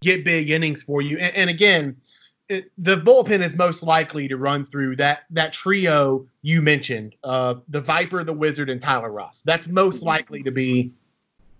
get 0.00 0.24
big 0.24 0.48
innings 0.48 0.82
for 0.82 1.02
you. 1.02 1.18
And, 1.18 1.36
and 1.36 1.50
again, 1.50 1.94
it, 2.48 2.72
the 2.78 2.96
bullpen 2.96 3.42
is 3.42 3.54
most 3.54 3.82
likely 3.82 4.26
to 4.26 4.38
run 4.38 4.64
through 4.64 4.96
that 4.96 5.24
that 5.28 5.52
trio 5.52 6.26
you 6.40 6.62
mentioned, 6.62 7.14
uh, 7.24 7.56
the 7.68 7.82
Viper, 7.82 8.24
the 8.24 8.32
Wizard, 8.32 8.70
and 8.70 8.80
Tyler 8.80 9.12
Ras. 9.12 9.42
That's 9.42 9.68
most 9.68 9.98
mm-hmm. 9.98 10.06
likely 10.06 10.42
to 10.44 10.50
be 10.50 10.94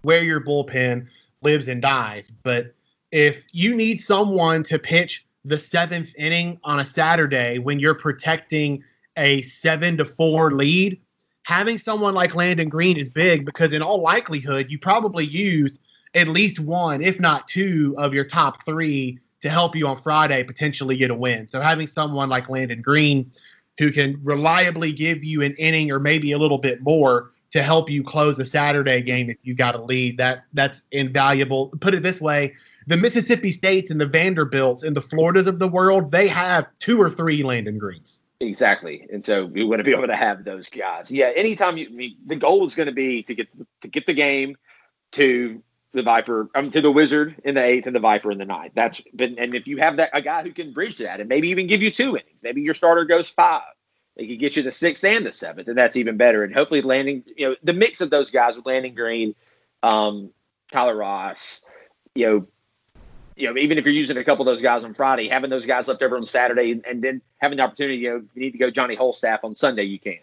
where 0.03 0.23
your 0.23 0.41
bullpen 0.41 1.09
lives 1.43 1.69
and 1.69 1.83
dies. 1.83 2.31
But 2.43 2.75
if 3.11 3.47
you 3.53 3.75
need 3.75 3.97
someone 3.97 4.63
to 4.65 4.79
pitch 4.79 5.27
the 5.45 5.59
seventh 5.59 6.15
inning 6.19 6.59
on 6.65 6.81
a 6.81 6.87
Saturday 6.87 7.59
when 7.59 7.79
you're 7.79 7.95
protecting 7.95 8.83
a 9.17 9.43
seven 9.43 9.97
to 9.97 10.05
four 10.05 10.53
lead, 10.53 11.01
having 11.43 11.79
someone 11.79 12.15
like 12.15 12.35
Landon 12.35 12.69
Green 12.69 12.97
is 12.97 13.11
big 13.11 13.47
because 13.47 13.73
in 13.73 13.83
all 13.83 14.03
likelihood 14.03 14.71
you 14.71 14.79
probably 14.79 15.25
used 15.25 15.79
at 16.15 16.29
least 16.29 16.59
one, 16.59 17.03
if 17.03 17.21
not 17.21 17.47
two, 17.47 17.95
of 17.99 18.13
your 18.15 18.25
top 18.25 18.65
three 18.65 19.19
to 19.41 19.49
help 19.49 19.77
you 19.77 19.87
on 19.87 19.97
Friday 19.97 20.43
potentially 20.43 20.97
get 20.97 21.11
a 21.11 21.15
win. 21.15 21.49
So 21.49 21.61
having 21.61 21.87
someone 21.87 22.29
like 22.29 22.49
Landon 22.49 22.83
Green 22.83 23.31
who 23.79 23.93
can 23.93 24.21
reliably 24.25 24.93
give 24.93 25.23
you 25.23 25.43
an 25.43 25.55
inning 25.55 25.91
or 25.91 26.01
maybe 26.01 26.33
a 26.33 26.39
little 26.39 26.59
bit 26.59 26.83
more 26.83 27.31
to 27.51 27.63
help 27.63 27.89
you 27.89 28.03
close 28.03 28.39
a 28.39 28.45
Saturday 28.45 29.01
game 29.03 29.31
if 29.31 29.39
you 29.43 29.55
got 29.55 29.75
a 29.75 29.83
lead. 29.83 30.19
That 30.19 30.45
that's 30.53 30.83
invaluable. 30.91 31.69
Put 31.81 31.95
it 31.95 32.03
this 32.03 32.21
way, 32.21 32.55
the 32.87 32.97
Mississippi 32.97 33.53
States 33.53 33.91
and 33.91 34.01
the 34.01 34.07
Vanderbilts 34.07 34.83
and 34.83 34.97
the 34.97 35.01
Floridas 35.01 35.47
of 35.47 35.59
the 35.59 35.69
world, 35.69 36.11
they 36.11 36.29
have 36.29 36.67
two 36.79 37.01
or 37.01 37.09
three 37.09 37.43
Landon 37.43 37.79
Greens. 37.79 38.23
Exactly, 38.41 39.07
and 39.13 39.25
so 39.25 39.47
we 39.47 39.65
want 39.65 39.81
to 39.81 39.85
be 39.85 39.91
able 39.93 40.07
to 40.07 40.17
have 40.17 40.45
those 40.45 40.69
guys. 40.69 41.11
Yeah, 41.11 41.31
anytime 41.35 41.77
you, 41.77 41.91
mean, 41.91 42.17
the 42.25 42.37
goal 42.37 42.65
is 42.65 42.75
going 42.75 42.87
to 42.87 42.93
be 42.93 43.23
to 43.25 43.35
get 43.35 43.49
to 43.81 43.89
get 43.89 44.07
the 44.07 44.15
game 44.15 44.57
to 45.13 45.63
the 45.93 46.03
Viper, 46.03 46.49
um, 46.55 46.71
to 46.71 46.81
the 46.81 46.91
Wizard 46.91 47.35
in 47.45 47.55
the 47.55 47.65
eighth 47.65 47.87
and 47.87 47.97
the 47.97 48.01
Viper 48.01 48.31
in 48.31 48.39
the 48.39 48.45
ninth. 48.45 48.73
That's 48.77 49.01
been, 49.17 49.39
and 49.39 49.55
if 49.55 49.67
you 49.67 49.79
have 49.79 49.97
that 49.97 50.11
a 50.13 50.23
guy 50.23 50.43
who 50.43 50.53
can 50.53 50.73
bridge 50.73 50.99
that 50.99 51.19
and 51.19 51.29
maybe 51.29 51.49
even 51.49 51.67
give 51.67 51.83
you 51.83 51.91
two 51.91 52.11
innings, 52.11 52.39
maybe 52.43 52.61
your 52.61 52.75
starter 52.75 53.05
goes 53.05 53.29
five 53.29 53.63
they 54.19 54.27
could 54.27 54.41
get 54.41 54.57
you 54.57 54.63
the 54.63 54.73
sixth 54.73 55.05
and 55.05 55.25
the 55.25 55.33
seventh, 55.33 55.69
and 55.69 55.79
that's 55.79 55.97
even 55.97 56.17
better. 56.17 56.43
And 56.43 56.53
hopefully, 56.53 56.83
landing, 56.83 57.23
you 57.37 57.49
know, 57.49 57.57
the 57.63 57.73
mix 57.73 58.01
of 58.01 58.11
those 58.11 58.31
guys 58.31 58.57
with 58.57 58.67
Landon 58.67 58.95
Green, 58.95 59.35
um, 59.85 60.31
Tyler 60.73 60.97
Ras, 60.97 61.61
you 62.17 62.27
know, 62.27 62.47
you 63.37 63.47
know, 63.47 63.57
even 63.57 63.79
if 63.79 63.85
you're 63.85 63.95
using 63.95 64.17
a 64.17 64.25
couple 64.25 64.43
of 64.43 64.53
those 64.53 64.61
guys 64.61 64.83
on 64.83 64.93
Friday, 64.93 65.29
having 65.29 65.51
those 65.51 65.65
guys 65.65 65.87
left 65.87 66.03
over 66.03 66.17
on 66.17 66.27
Saturday, 66.27 66.73
and, 66.73 66.85
and 66.85 67.01
then 67.01 67.23
having 67.39 67.59
the 67.59 67.63
opportunity, 67.63 67.99
you 67.99 68.11
know, 68.11 68.17
if 68.17 68.25
you 68.35 68.43
need 68.43 68.51
to 68.51 68.59
go 68.59 68.71
Johnny 68.71 68.97
Holstaff 68.97 69.45
on 69.45 69.55
Sunday, 69.55 69.85
you 69.85 70.01
can. 70.01 70.19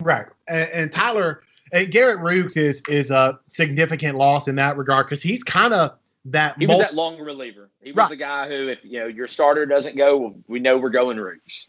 Right, 0.00 0.26
and, 0.48 0.70
and 0.70 0.92
Tyler 0.92 1.42
and 1.72 1.90
Garrett 1.90 2.20
Rukes 2.20 2.56
is 2.56 2.82
is 2.88 3.10
a 3.10 3.38
significant 3.48 4.16
loss 4.16 4.48
in 4.48 4.56
that 4.56 4.78
regard 4.78 5.06
because 5.06 5.22
he's 5.22 5.44
kind 5.44 5.74
of 5.74 5.92
that. 6.24 6.56
He 6.58 6.66
was 6.66 6.78
that 6.78 6.94
long 6.94 7.20
reliever. 7.20 7.68
He 7.82 7.92
was 7.92 7.98
right. 7.98 8.08
the 8.08 8.16
guy 8.16 8.48
who, 8.48 8.68
if 8.68 8.82
you 8.82 9.00
know 9.00 9.06
your 9.06 9.28
starter 9.28 9.66
doesn't 9.66 9.96
go, 9.96 10.34
we 10.48 10.58
know 10.58 10.78
we're 10.78 10.88
going 10.88 11.18
Rukes. 11.18 11.68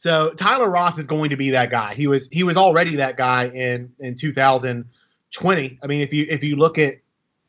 So 0.00 0.30
Tyler 0.30 0.70
Ras 0.70 0.96
is 0.96 1.04
going 1.04 1.28
to 1.28 1.36
be 1.36 1.50
that 1.50 1.68
guy. 1.68 1.92
He 1.92 2.06
was 2.06 2.26
he 2.30 2.42
was 2.42 2.56
already 2.56 2.96
that 2.96 3.18
guy 3.18 3.48
in 3.48 3.92
in 3.98 4.14
2020. 4.14 5.78
I 5.82 5.86
mean, 5.86 6.00
if 6.00 6.10
you 6.10 6.26
if 6.30 6.42
you 6.42 6.56
look 6.56 6.78
at 6.78 6.94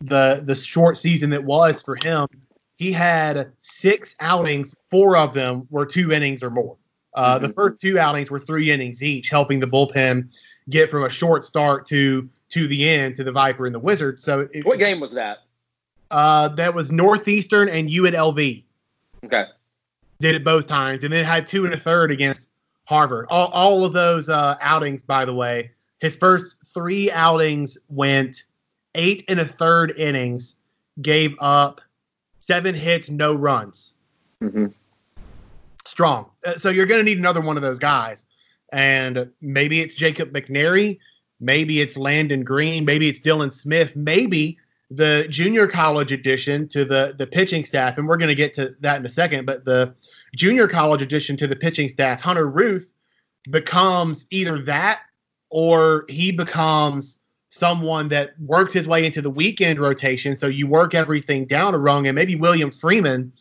the 0.02 0.42
the 0.44 0.54
short 0.54 0.98
season 0.98 1.30
that 1.30 1.46
was 1.46 1.82
for 1.82 1.96
him, 2.04 2.28
he 2.76 2.92
had 2.92 3.54
six 3.62 4.18
outings. 4.20 4.76
Four 4.84 5.16
of 5.16 5.34
them 5.34 5.66
were 5.70 5.86
two 5.86 6.12
innings 6.12 6.44
or 6.44 6.50
more. 6.50 6.76
Uh, 7.14 7.36
mm-hmm. 7.36 7.48
The 7.48 7.54
first 7.54 7.80
two 7.80 7.98
outings 7.98 8.30
were 8.30 8.40
three 8.40 8.70
innings 8.70 9.02
each, 9.02 9.30
helping 9.30 9.62
the 9.62 9.68
bullpen 9.68 10.38
get 10.70 10.90
from 10.90 11.06
a 11.06 11.10
short 11.10 11.46
start 11.46 11.86
to 11.88 12.28
to 12.50 12.68
the 12.68 12.90
end 12.90 13.16
to 13.16 13.24
the 13.24 13.32
Viper 13.32 13.66
and 13.66 13.74
the 13.74 13.80
Wizard. 13.80 14.20
So, 14.20 14.50
it, 14.52 14.66
what 14.66 14.78
game 14.78 15.00
was 15.00 15.14
that? 15.14 15.38
Uh, 16.12 16.50
that 16.50 16.76
was 16.76 16.92
Northeastern 16.92 17.70
and 17.70 17.88
UNLV. 17.88 18.66
Okay 19.24 19.46
did 20.22 20.36
it 20.36 20.44
both 20.44 20.68
times, 20.68 21.04
and 21.04 21.12
then 21.12 21.26
had 21.26 21.48
two 21.48 21.66
and 21.66 21.74
a 21.74 21.78
third 21.78 22.12
against 22.12 22.50
Harvard. 22.86 23.26
All, 23.30 23.48
all 23.48 23.86
of 23.86 23.94
those 23.94 24.30
uh, 24.30 24.58
outings, 24.62 25.04
by 25.04 25.26
the 25.26 25.34
way, 25.34 25.72
his 26.00 26.16
first 26.16 26.66
three 26.74 27.12
outings 27.12 27.78
went 27.90 28.44
eight 28.96 29.24
and 29.28 29.40
a 29.40 29.46
third 29.46 29.94
innings, 29.98 30.58
gave 31.02 31.36
up 31.40 31.82
seven 32.40 32.76
hits, 32.76 33.10
no 33.10 33.34
runs. 33.34 33.96
Mm-hmm. 34.42 34.68
Strong. 35.86 36.30
Uh, 36.46 36.56
so 36.58 36.70
you're 36.70 36.86
going 36.86 37.00
to 37.00 37.06
need 37.06 37.18
another 37.18 37.42
one 37.42 37.56
of 37.56 37.62
those 37.62 37.80
guys. 37.80 38.26
And 38.72 39.32
maybe 39.42 39.82
it's 39.82 39.96
Jacob 39.96 40.32
McNairy. 40.32 41.00
Maybe 41.40 41.82
it's 41.82 41.98
Landon 41.98 42.44
Green. 42.44 42.86
Maybe 42.86 43.10
it's 43.10 43.20
Dylan 43.20 43.52
Smith. 43.52 43.96
Maybe 43.96 44.58
the 44.92 45.26
junior 45.30 45.68
college 45.68 46.12
addition 46.12 46.68
to 46.70 46.84
the 46.84 47.16
the 47.18 47.26
pitching 47.26 47.66
staff, 47.66 47.98
and 47.98 48.08
we're 48.08 48.18
going 48.18 48.30
to 48.30 48.36
get 48.36 48.54
to 48.54 48.76
that 48.82 49.00
in 49.00 49.06
a 49.06 49.10
second. 49.10 49.46
But 49.46 49.64
the 49.64 49.96
junior 50.36 50.68
college 50.68 51.02
addition 51.02 51.38
to 51.38 51.48
the 51.48 51.56
pitching 51.56 51.90
staff, 51.90 52.20
Hunter 52.20 52.48
Ruth, 52.48 52.94
becomes 53.50 54.28
either 54.30 54.62
that 54.64 55.02
or 55.50 56.06
he 56.10 56.32
becomes 56.32 57.20
someone 57.50 58.10
that 58.10 58.32
worked 58.40 58.72
his 58.74 58.88
way 58.88 59.06
into 59.06 59.22
the 59.22 59.30
weekend 59.30 59.80
rotation. 59.80 60.36
So 60.36 60.48
you 60.48 60.68
work 60.68 60.94
everything 60.94 61.46
down 61.46 61.74
a 61.74 61.78
rung, 61.78 62.08
and 62.08 62.16
maybe 62.16 62.36
William 62.36 62.70
Freeman 62.70 63.32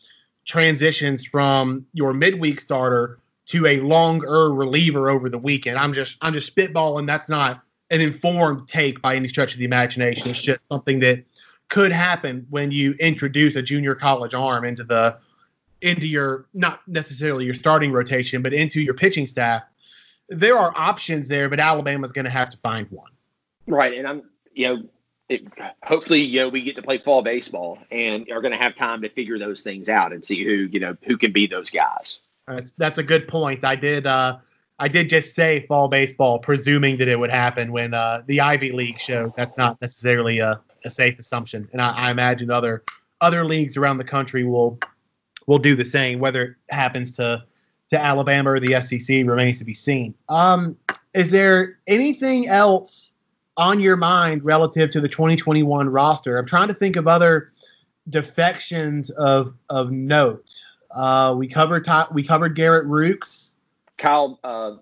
transitions 0.45 1.23
from 1.23 1.85
your 1.93 2.13
midweek 2.13 2.61
starter 2.61 3.19
to 3.47 3.65
a 3.65 3.79
longer 3.81 4.53
reliever 4.53 5.09
over 5.09 5.29
the 5.29 5.37
weekend. 5.37 5.77
I'm 5.77 5.93
just 5.93 6.17
I'm 6.21 6.33
just 6.33 6.55
spitballing. 6.55 7.07
That's 7.07 7.27
not 7.27 7.61
an 7.91 8.01
informed 8.01 8.67
take 8.67 9.01
by 9.01 9.15
any 9.15 9.27
stretch 9.27 9.53
of 9.53 9.59
the 9.59 9.65
imagination. 9.65 10.29
It's 10.29 10.41
just 10.41 10.61
something 10.69 11.01
that 11.01 11.23
could 11.67 11.91
happen 11.91 12.47
when 12.49 12.71
you 12.71 12.93
introduce 12.93 13.55
a 13.55 13.61
junior 13.61 13.93
college 13.93 14.33
arm 14.33 14.65
into 14.65 14.83
the 14.83 15.17
into 15.81 16.07
your 16.07 16.45
not 16.53 16.81
necessarily 16.87 17.45
your 17.45 17.53
starting 17.53 17.91
rotation, 17.91 18.41
but 18.41 18.53
into 18.53 18.81
your 18.81 18.93
pitching 18.93 19.27
staff. 19.27 19.63
There 20.29 20.57
are 20.57 20.73
options 20.77 21.27
there, 21.27 21.49
but 21.49 21.59
Alabama's 21.59 22.11
going 22.11 22.25
to 22.25 22.31
have 22.31 22.49
to 22.49 22.57
find 22.57 22.87
one. 22.89 23.11
Right, 23.67 23.97
and 23.97 24.07
I'm 24.07 24.23
you 24.53 24.67
know. 24.67 24.83
It, 25.29 25.43
hopefully, 25.81 26.19
you 26.19 26.41
know, 26.41 26.49
we 26.49 26.61
get 26.61 26.75
to 26.75 26.81
play 26.81 26.97
fall 26.97 27.21
baseball 27.21 27.79
and 27.89 28.29
are 28.29 28.41
going 28.41 28.51
to 28.51 28.57
have 28.57 28.75
time 28.75 29.01
to 29.03 29.07
figure 29.07 29.39
those 29.39 29.61
things 29.61 29.87
out 29.87 30.11
and 30.11 30.21
see 30.21 30.43
who, 30.43 30.67
you 30.69 30.81
know, 30.81 30.97
who 31.03 31.17
can 31.17 31.31
be 31.31 31.47
those 31.47 31.69
guys. 31.69 32.19
That's 32.49 32.71
that's 32.71 32.97
a 32.97 33.03
good 33.03 33.29
point. 33.29 33.63
I 33.63 33.77
did 33.77 34.05
uh, 34.07 34.39
I 34.81 34.87
did 34.87 35.09
just 35.09 35.35
say 35.35 35.63
fall 35.67 35.87
baseball, 35.87 36.39
presuming 36.39 36.97
that 36.97 37.07
it 37.07 37.19
would 37.19 37.29
happen 37.29 37.71
when 37.71 37.93
uh, 37.93 38.23
the 38.25 38.41
Ivy 38.41 38.71
League 38.71 38.99
showed. 38.99 39.31
That's 39.37 39.55
not 39.55 39.79
necessarily 39.79 40.39
a, 40.39 40.59
a 40.83 40.89
safe 40.89 41.19
assumption, 41.19 41.69
and 41.71 41.79
I, 41.79 42.07
I, 42.07 42.11
imagine 42.11 42.49
other 42.49 42.83
other 43.21 43.45
leagues 43.45 43.77
around 43.77 43.99
the 43.99 44.03
country 44.03 44.43
will 44.43 44.79
will 45.45 45.59
do 45.59 45.75
the 45.75 45.85
same. 45.85 46.17
Whether 46.17 46.43
it 46.43 46.73
happens 46.73 47.15
to 47.17 47.43
to 47.91 47.99
Alabama 47.99 48.53
or 48.53 48.59
the 48.59 48.81
SEC 48.81 49.23
remains 49.27 49.59
to 49.59 49.65
be 49.65 49.75
seen. 49.75 50.15
Um, 50.29 50.75
is 51.13 51.29
there 51.29 51.77
anything 51.85 52.47
else 52.47 53.13
on 53.57 53.79
your 53.79 53.97
mind 53.97 54.43
relative 54.43 54.89
to 54.91 54.99
the 54.99 55.09
2021 55.09 55.89
roster? 55.89 56.39
I'm 56.39 56.47
trying 56.47 56.69
to 56.69 56.73
think 56.73 56.95
of 56.95 57.07
other 57.07 57.51
defections 58.09 59.11
of 59.11 59.53
of 59.69 59.91
note. 59.91 60.65
Uh, 60.89 61.35
we 61.37 61.47
covered 61.47 61.87
we 62.11 62.23
covered 62.23 62.55
Garrett 62.55 62.87
Rukes. 62.87 63.50
Kyle 64.01 64.39
uh, 64.43 64.75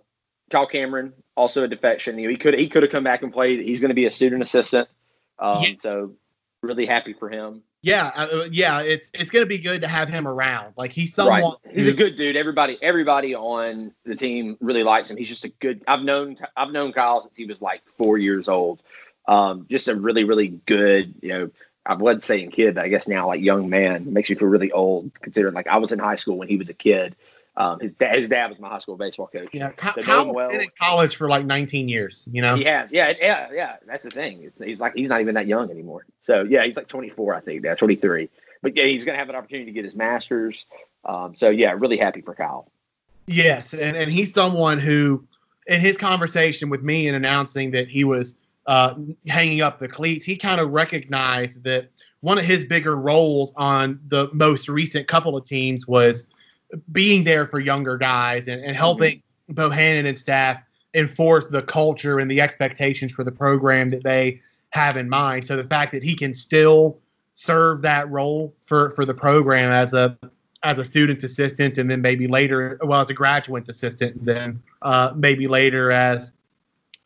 Kyle 0.49 0.65
Cameron 0.65 1.13
also 1.35 1.63
a 1.63 1.67
defection. 1.67 2.17
You 2.17 2.27
know, 2.27 2.31
he 2.31 2.37
could 2.37 2.57
he 2.57 2.67
could 2.67 2.83
have 2.83 2.91
come 2.91 3.03
back 3.03 3.21
and 3.21 3.31
played. 3.31 3.59
He's 3.59 3.81
going 3.81 3.89
to 3.89 3.95
be 3.95 4.05
a 4.05 4.11
student 4.11 4.41
assistant. 4.41 4.87
Um, 5.37 5.61
yeah. 5.61 5.73
So 5.77 6.13
really 6.63 6.85
happy 6.85 7.13
for 7.13 7.29
him. 7.29 7.61
Yeah, 7.81 8.11
uh, 8.15 8.47
yeah, 8.51 8.81
it's 8.81 9.11
it's 9.13 9.29
going 9.29 9.45
to 9.45 9.49
be 9.49 9.57
good 9.57 9.81
to 9.81 9.87
have 9.87 10.09
him 10.09 10.27
around. 10.27 10.73
Like 10.75 10.91
he's 10.91 11.13
someone. 11.13 11.41
Right. 11.41 11.73
He's 11.73 11.87
a 11.87 11.93
good 11.93 12.15
dude. 12.15 12.35
Everybody 12.35 12.77
everybody 12.81 13.35
on 13.35 13.93
the 14.05 14.15
team 14.15 14.57
really 14.59 14.83
likes 14.83 15.11
him. 15.11 15.17
He's 15.17 15.29
just 15.29 15.45
a 15.45 15.49
good. 15.49 15.83
I've 15.87 16.03
known 16.03 16.37
I've 16.57 16.71
known 16.71 16.91
Kyle 16.91 17.21
since 17.21 17.35
he 17.35 17.45
was 17.45 17.61
like 17.61 17.81
four 17.97 18.17
years 18.17 18.47
old. 18.47 18.81
Um, 19.27 19.65
just 19.69 19.87
a 19.87 19.95
really 19.95 20.23
really 20.23 20.47
good. 20.65 21.15
You 21.21 21.29
know, 21.29 21.51
I 21.85 21.95
wasn't 21.95 22.23
saying 22.23 22.51
kid, 22.51 22.75
but 22.75 22.85
I 22.85 22.89
guess 22.89 23.07
now 23.07 23.27
like 23.27 23.41
young 23.41 23.69
man 23.69 23.95
it 23.95 24.07
makes 24.07 24.29
me 24.29 24.35
feel 24.35 24.49
really 24.49 24.71
old 24.71 25.11
considering 25.21 25.53
like 25.53 25.67
I 25.67 25.77
was 25.77 25.91
in 25.91 25.99
high 25.99 26.15
school 26.15 26.37
when 26.37 26.49
he 26.49 26.57
was 26.57 26.69
a 26.69 26.73
kid. 26.73 27.15
Um, 27.59 27.77
his 27.81 27.95
dad, 27.95 28.15
his 28.17 28.29
dad 28.29 28.49
was 28.49 28.57
my 28.57 28.69
high 28.69 28.79
school 28.79 28.95
baseball 28.95 29.27
coach. 29.27 29.49
Yeah, 29.51 29.71
so 29.93 30.01
Kyle's 30.01 30.33
well. 30.33 30.49
been 30.49 30.61
in 30.61 30.69
college 30.79 31.17
for 31.17 31.27
like 31.27 31.45
19 31.45 31.89
years. 31.89 32.25
You 32.31 32.41
know, 32.41 32.55
he 32.55 32.63
has. 32.63 32.93
Yeah, 32.93 33.13
yeah, 33.19 33.49
yeah. 33.53 33.75
That's 33.85 34.03
the 34.03 34.11
thing. 34.11 34.43
It's, 34.43 34.59
he's 34.59 34.79
like 34.79 34.95
he's 34.95 35.09
not 35.09 35.19
even 35.19 35.35
that 35.35 35.45
young 35.45 35.69
anymore. 35.69 36.05
So 36.21 36.43
yeah, 36.43 36.63
he's 36.63 36.77
like 36.77 36.87
24, 36.87 37.35
I 37.35 37.41
think 37.41 37.63
now, 37.63 37.75
23. 37.75 38.29
But 38.61 38.77
yeah, 38.77 38.85
he's 38.85 39.03
gonna 39.03 39.17
have 39.17 39.27
an 39.27 39.35
opportunity 39.35 39.65
to 39.65 39.73
get 39.73 39.83
his 39.83 39.93
master's. 39.93 40.65
Um, 41.03 41.35
so 41.35 41.49
yeah, 41.49 41.75
really 41.77 41.97
happy 41.97 42.21
for 42.21 42.33
Kyle. 42.33 42.71
Yes, 43.27 43.73
and 43.73 43.97
and 43.97 44.09
he's 44.09 44.33
someone 44.33 44.79
who, 44.79 45.25
in 45.67 45.81
his 45.81 45.97
conversation 45.97 46.69
with 46.69 46.81
me 46.81 47.07
and 47.07 47.15
announcing 47.17 47.71
that 47.71 47.89
he 47.89 48.05
was 48.05 48.35
uh, 48.67 48.95
hanging 49.27 49.59
up 49.59 49.79
the 49.79 49.89
cleats, 49.89 50.23
he 50.23 50.37
kind 50.37 50.61
of 50.61 50.71
recognized 50.71 51.65
that 51.65 51.89
one 52.21 52.37
of 52.37 52.45
his 52.45 52.63
bigger 52.63 52.95
roles 52.95 53.51
on 53.57 53.99
the 54.07 54.29
most 54.31 54.69
recent 54.69 55.09
couple 55.09 55.35
of 55.35 55.43
teams 55.43 55.85
was 55.85 56.25
being 56.91 57.23
there 57.23 57.45
for 57.45 57.59
younger 57.59 57.97
guys 57.97 58.47
and, 58.47 58.63
and 58.63 58.75
helping 58.75 59.21
mm-hmm. 59.49 59.59
Bohannon 59.59 60.07
and 60.07 60.17
staff 60.17 60.61
enforce 60.93 61.47
the 61.47 61.61
culture 61.61 62.19
and 62.19 62.29
the 62.29 62.41
expectations 62.41 63.11
for 63.11 63.23
the 63.23 63.31
program 63.31 63.89
that 63.89 64.03
they 64.03 64.39
have 64.71 64.97
in 64.97 65.09
mind. 65.09 65.45
So 65.45 65.55
the 65.55 65.63
fact 65.63 65.91
that 65.91 66.03
he 66.03 66.15
can 66.15 66.33
still 66.33 66.99
serve 67.35 67.81
that 67.81 68.09
role 68.09 68.53
for 68.59 68.89
for 68.91 69.05
the 69.05 69.13
program 69.13 69.71
as 69.71 69.93
a 69.93 70.17
as 70.63 70.77
a 70.77 70.83
student 70.83 71.23
assistant 71.23 71.77
and 71.77 71.89
then 71.89 72.01
maybe 72.01 72.27
later 72.27 72.77
well 72.83 72.99
as 72.99 73.09
a 73.09 73.13
graduate 73.13 73.69
assistant 73.69 74.13
and 74.17 74.25
then 74.25 74.61
uh, 74.81 75.13
maybe 75.15 75.47
later 75.47 75.89
as 75.89 76.33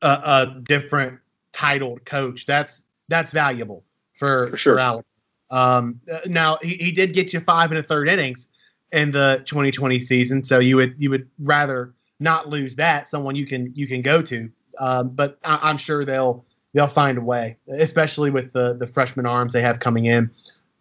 a, 0.01 0.07
a, 0.07 0.59
different 0.63 1.19
titled 1.51 2.03
coach 2.03 2.47
that's 2.47 2.83
that's 3.09 3.31
valuable 3.31 3.83
for, 4.13 4.47
for 4.47 4.57
sure 4.57 4.77
for 4.77 5.03
Um, 5.51 6.01
now 6.25 6.57
he, 6.63 6.77
he 6.77 6.91
did 6.91 7.13
get 7.13 7.31
you 7.31 7.39
five 7.39 7.71
and 7.71 7.77
a 7.77 7.83
third 7.83 8.09
innings 8.09 8.49
in 8.93 9.11
the 9.11 9.43
2020 9.45 9.99
season. 9.99 10.43
So 10.43 10.59
you 10.59 10.77
would 10.77 10.95
you 10.97 11.09
would 11.09 11.27
rather 11.39 11.93
not 12.19 12.47
lose 12.47 12.75
that 12.77 13.07
someone 13.07 13.35
you 13.35 13.45
can 13.45 13.73
you 13.75 13.87
can 13.87 14.01
go 14.01 14.21
to. 14.21 14.49
Um, 14.79 15.09
but 15.09 15.37
I, 15.43 15.69
am 15.69 15.77
sure 15.77 16.05
they'll 16.05 16.45
they'll 16.73 16.87
find 16.87 17.17
a 17.17 17.21
way, 17.21 17.57
especially 17.67 18.29
with 18.29 18.53
the 18.53 18.75
the 18.75 18.87
freshman 18.87 19.25
arms 19.25 19.51
they 19.51 19.61
have 19.61 19.79
coming 19.79 20.05
in. 20.05 20.31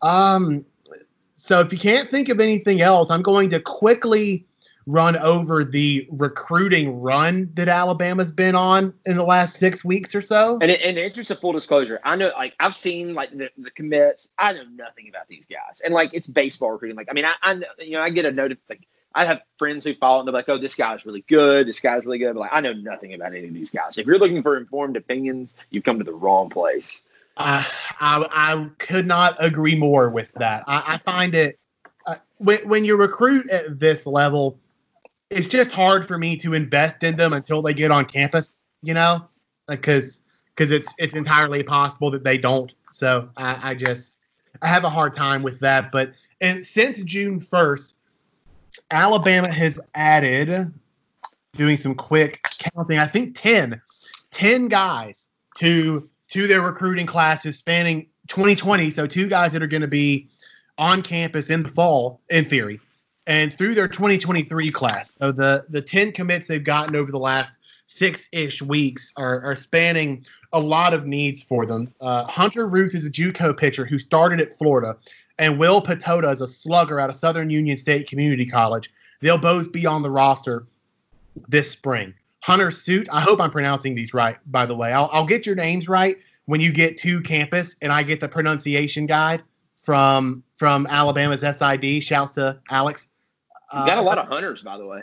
Um, 0.03 0.65
so 1.37 1.61
if 1.61 1.73
you 1.73 1.79
can't 1.79 2.09
think 2.11 2.29
of 2.29 2.39
anything 2.39 2.83
else, 2.83 3.11
I'm 3.11 3.23
going 3.23 3.51
to 3.51 3.61
quickly 3.61 4.47
run 4.87 5.17
over 5.17 5.65
the 5.65 6.07
recruiting 6.11 7.01
run 7.01 7.51
that 7.55 7.69
Alabama's 7.69 8.33
been 8.33 8.55
on 8.55 8.93
in 9.07 9.17
the 9.17 9.25
last 9.25 9.57
six 9.57 9.85
weeks 9.85 10.15
or 10.15 10.21
so. 10.21 10.59
And 10.61 10.71
in 10.71 10.95
the 10.97 11.05
interest 11.05 11.31
of 11.31 11.41
full 11.41 11.53
disclosure, 11.53 12.01
I 12.05 12.17
know 12.17 12.33
like 12.37 12.55
I've 12.59 12.75
seen 12.75 13.15
like 13.15 13.31
the, 13.31 13.51
the 13.59 13.71
commits. 13.71 14.29
I 14.39 14.53
know 14.53 14.65
nothing 14.75 15.09
about 15.09 15.29
these 15.29 15.47
guys, 15.47 15.81
and 15.85 15.95
like 15.95 16.11
it's 16.13 16.27
baseball 16.27 16.71
recruiting. 16.71 16.97
Like 16.97 17.09
I 17.11 17.15
mean, 17.15 17.25
I, 17.25 17.35
I 17.43 17.53
you 17.79 17.93
know 17.93 18.03
I 18.03 18.11
get 18.11 18.25
a 18.25 18.33
note 18.33 18.53
of, 18.53 18.59
like 18.69 18.87
I 19.15 19.25
have 19.25 19.43
friends 19.59 19.85
who 19.85 19.95
follow 19.95 20.21
and 20.21 20.29
they're 20.29 20.33
like, 20.33 20.49
oh, 20.49 20.59
this 20.59 20.75
guy's 20.75 21.07
really 21.07 21.25
good. 21.29 21.67
This 21.69 21.81
guy's 21.81 22.05
really 22.05 22.19
good. 22.19 22.35
But 22.35 22.41
like 22.41 22.53
I 22.53 22.61
know 22.61 22.73
nothing 22.73 23.15
about 23.15 23.35
any 23.35 23.47
of 23.47 23.55
these 23.55 23.71
guys. 23.71 23.99
If 23.99 24.07
you're 24.07 24.19
looking 24.19 24.43
for 24.43 24.57
informed 24.57 24.97
opinions, 24.97 25.55
you've 25.71 25.85
come 25.85 25.99
to 25.99 26.05
the 26.05 26.13
wrong 26.13 26.51
place. 26.51 27.01
Uh, 27.37 27.65
I 28.01 28.27
I 28.31 28.69
could 28.79 29.07
not 29.07 29.37
agree 29.39 29.77
more 29.77 30.11
with 30.11 30.33
that. 30.33 30.65
I, 30.67 30.95
I 30.95 30.99
find 30.99 31.35
it. 31.35 31.59
Uh, 32.07 32.17
when, 32.39 32.69
when 32.69 32.85
you 32.85 32.97
recruit 32.97 33.49
at 33.51 33.79
this 33.79 34.07
level, 34.07 34.59
it's 35.33 35.47
just 35.47 35.73
hard 35.73 36.07
for 36.07 36.19
me 36.19 36.37
to 36.39 36.55
invest 36.55 37.03
in 37.03 37.17
them 37.17 37.33
until 37.33 37.63
they 37.63 37.73
get 37.73 37.91
on 37.91 38.05
campus, 38.05 38.63
you 38.83 38.95
know, 38.95 39.27
because 39.67 40.21
because 40.55 40.71
it's 40.71 40.95
it's 40.99 41.15
entirely 41.15 41.63
possible 41.63 42.11
that 42.11 42.23
they 42.23 42.37
don't. 42.37 42.75
So 42.91 43.31
I, 43.37 43.71
I 43.71 43.75
just 43.75 44.13
I 44.61 44.69
have 44.69 44.85
a 44.85 44.91
hard 44.91 45.15
time 45.15 45.43
with 45.43 45.59
that. 45.61 45.91
But 45.91 46.13
and 46.41 46.65
since 46.65 46.99
June 47.03 47.41
1st, 47.41 47.95
Alabama 48.91 49.51
has 49.51 49.81
added, 49.95 50.73
doing 51.55 51.77
some 51.77 51.95
quick 51.95 52.47
counting, 52.59 52.99
I 52.99 53.07
think 53.07 53.39
10, 53.41 53.81
10 54.33 54.69
guys 54.69 55.29
to 55.59 56.09
to 56.29 56.47
their 56.47 56.61
recruiting 56.61 57.07
classes 57.07 57.57
spanning 57.57 58.07
2020. 58.29 58.91
So 58.91 59.07
two 59.07 59.29
guys 59.29 59.53
that 59.53 59.63
are 59.63 59.67
going 59.67 59.83
to 59.83 59.89
be 59.89 60.29
on 60.79 61.03
campus 61.03 61.49
in 61.49 61.63
the 61.63 61.69
fall, 61.69 62.21
in 62.29 62.45
theory, 62.45 62.81
and 63.27 63.53
through 63.53 63.75
their 63.75 63.89
2023 63.89 64.71
class. 64.71 65.13
So 65.19 65.33
the 65.33 65.65
the 65.69 65.83
10 65.83 66.13
commits 66.13 66.49
they've 66.49 66.63
gotten 66.63 66.97
over 66.97 67.11
the 67.11 67.19
last 67.19 67.59
six 67.87 68.29
ish 68.33 68.63
weeks 68.63 69.13
are, 69.17 69.43
are 69.43 69.57
spanning 69.57 70.25
a 70.53 70.61
lot 70.61 70.95
of 70.95 71.07
needs 71.07 71.43
for 71.43 71.67
them. 71.67 71.93
Uh, 72.01 72.25
Hunter 72.25 72.67
Ruth 72.67 72.95
is 72.95 73.07
a 73.07 73.11
JUCO 73.11 73.57
pitcher 73.57 73.85
who 73.85 73.99
started 73.99 74.41
at 74.41 74.53
Florida, 74.53 74.97
and 75.39 75.59
Will 75.59 75.81
Patota 75.81 76.31
is 76.33 76.41
a 76.41 76.47
slugger 76.47 77.01
out 77.01 77.11
of 77.11 77.17
Southern 77.17 77.51
Union 77.51 77.77
State 77.77 78.09
Community 78.09 78.47
College. 78.47 78.91
They'll 79.21 79.39
both 79.39 79.73
be 79.73 79.87
on 79.87 80.03
the 80.03 80.11
roster 80.11 80.67
this 81.49 81.71
spring. 81.71 82.15
Hunter 82.43 82.71
Suit, 82.71 83.09
I 83.13 83.21
hope 83.21 83.41
I'm 83.41 83.51
pronouncing 83.51 83.95
these 83.95 84.13
right, 84.13 84.37
by 84.51 84.67
the 84.67 84.75
way. 84.75 84.93
I'll, 84.93 85.09
I'll 85.13 85.27
get 85.27 85.47
your 85.47 85.55
names 85.55 85.89
right 85.89 86.17
when 86.47 86.61
you 86.61 86.73
get 86.73 86.99
to 86.99 87.21
campus 87.21 87.77
and 87.81 87.93
I 87.93 88.03
get 88.03 88.21
the 88.21 88.29
pronunciation 88.29 89.07
guide 89.07 89.43
from 89.81 90.43
from 90.55 90.87
Alabama's 90.89 91.41
SID. 91.41 92.03
Shouts 92.03 92.33
to 92.33 92.59
Alex. 92.71 93.07
You 93.73 93.87
got 93.87 93.99
uh, 93.99 94.03
a 94.03 94.05
lot 94.05 94.19
of 94.19 94.29
hunters, 94.29 94.63
by 94.63 94.77
the 94.77 94.87
way. 94.87 95.03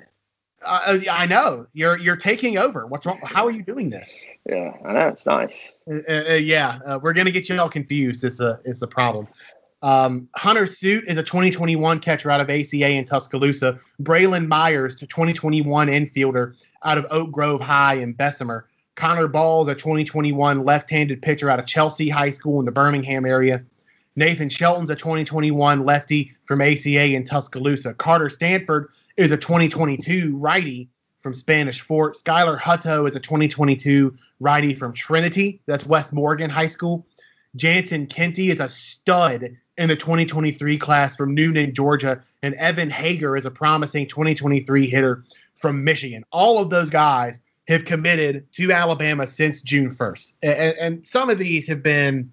Uh, 0.66 1.00
I 1.12 1.26
know 1.26 1.68
you're 1.74 1.98
you're 1.98 2.18
taking 2.18 2.58
over. 2.58 2.86
What's 2.86 3.06
wrong? 3.06 3.20
How 3.24 3.46
are 3.48 3.52
you 3.52 3.64
doing 3.64 3.90
this? 3.90 4.28
Yeah, 4.48 4.74
I 4.86 4.94
know 4.94 5.08
it's 5.08 5.26
nice. 5.26 5.56
Uh, 5.90 6.24
uh, 6.30 6.34
yeah, 6.34 6.80
uh, 6.86 7.00
we're 7.02 7.14
gonna 7.14 7.32
get 7.32 7.48
you 7.48 7.60
all 7.60 7.70
confused. 7.70 8.24
It's 8.24 8.40
a 8.40 8.60
it's 8.66 8.82
a 8.82 8.88
problem. 8.88 9.28
Um, 9.82 10.28
Hunter 10.36 10.66
Suit 10.66 11.06
is 11.08 11.18
a 11.18 11.24
2021 11.24 12.00
catcher 12.00 12.30
out 12.30 12.42
of 12.42 12.50
ACA 12.50 12.90
in 12.90 13.06
Tuscaloosa. 13.06 13.80
Braylon 14.02 14.48
Myers, 14.48 14.98
the 14.98 15.08
2021 15.08 15.88
infielder 15.88 16.62
out 16.84 16.98
of 16.98 17.08
Oak 17.12 17.32
Grove 17.32 17.62
High 17.62 17.96
in 17.96 18.12
Bessemer. 18.12 18.68
Connor 18.96 19.30
Ball 19.30 19.62
is 19.62 19.70
a 19.70 19.76
2021 19.76 20.66
left-handed 20.66 21.22
pitcher 21.22 21.50
out 21.50 21.60
of 21.60 21.66
Chelsea 21.66 22.10
High 22.10 22.32
School 22.32 22.60
in 22.60 22.66
the 22.66 22.72
Birmingham 22.74 23.26
area. 23.26 23.64
Nathan 24.16 24.50
Shelton's 24.50 24.90
a 24.90 24.96
2021 24.96 25.86
lefty 25.86 26.32
from 26.46 26.62
ACA 26.62 27.14
in 27.14 27.24
Tuscaloosa. 27.24 27.94
Carter 27.94 28.30
Stanford 28.30 28.92
is 29.18 29.32
a 29.32 29.38
2022 29.38 30.36
righty 30.38 30.90
from 31.20 31.34
Spanish 31.34 31.82
Fort. 31.82 32.16
Skylar 32.16 32.60
Hutto 32.60 33.08
is 33.08 33.16
a 33.16 33.20
2022 33.20 34.14
righty 34.40 34.74
from 34.74 34.94
Trinity. 34.94 35.62
That's 35.66 35.86
West 35.86 36.14
Morgan 36.14 36.50
High 36.50 36.68
School. 36.68 37.06
Jansen 37.56 38.08
Kenty 38.08 38.52
is 38.52 38.60
a 38.60 38.70
stud 38.70 39.58
in 39.78 39.88
the 39.88 39.96
2023 39.96 40.78
class 40.78 41.16
from 41.16 41.36
Newnan, 41.36 41.74
Georgia. 41.74 42.22
And 42.44 42.54
Evan 42.56 42.90
Hager 42.90 43.36
is 43.36 43.46
a 43.46 43.52
promising 43.52 44.08
2023 44.08 44.88
hitter 44.88 45.24
from 45.56 45.84
Michigan. 45.84 46.24
All 46.32 46.60
of 46.60 46.70
those 46.70 46.90
guys 46.90 47.40
have 47.68 47.86
committed 47.86 48.52
to 48.54 48.72
Alabama 48.72 49.28
since 49.28 49.62
June 49.62 49.90
1st. 49.90 50.34
And, 50.42 50.78
and 50.78 51.08
some 51.08 51.30
of 51.30 51.38
these 51.38 51.68
have 51.68 51.84
been 51.84 52.32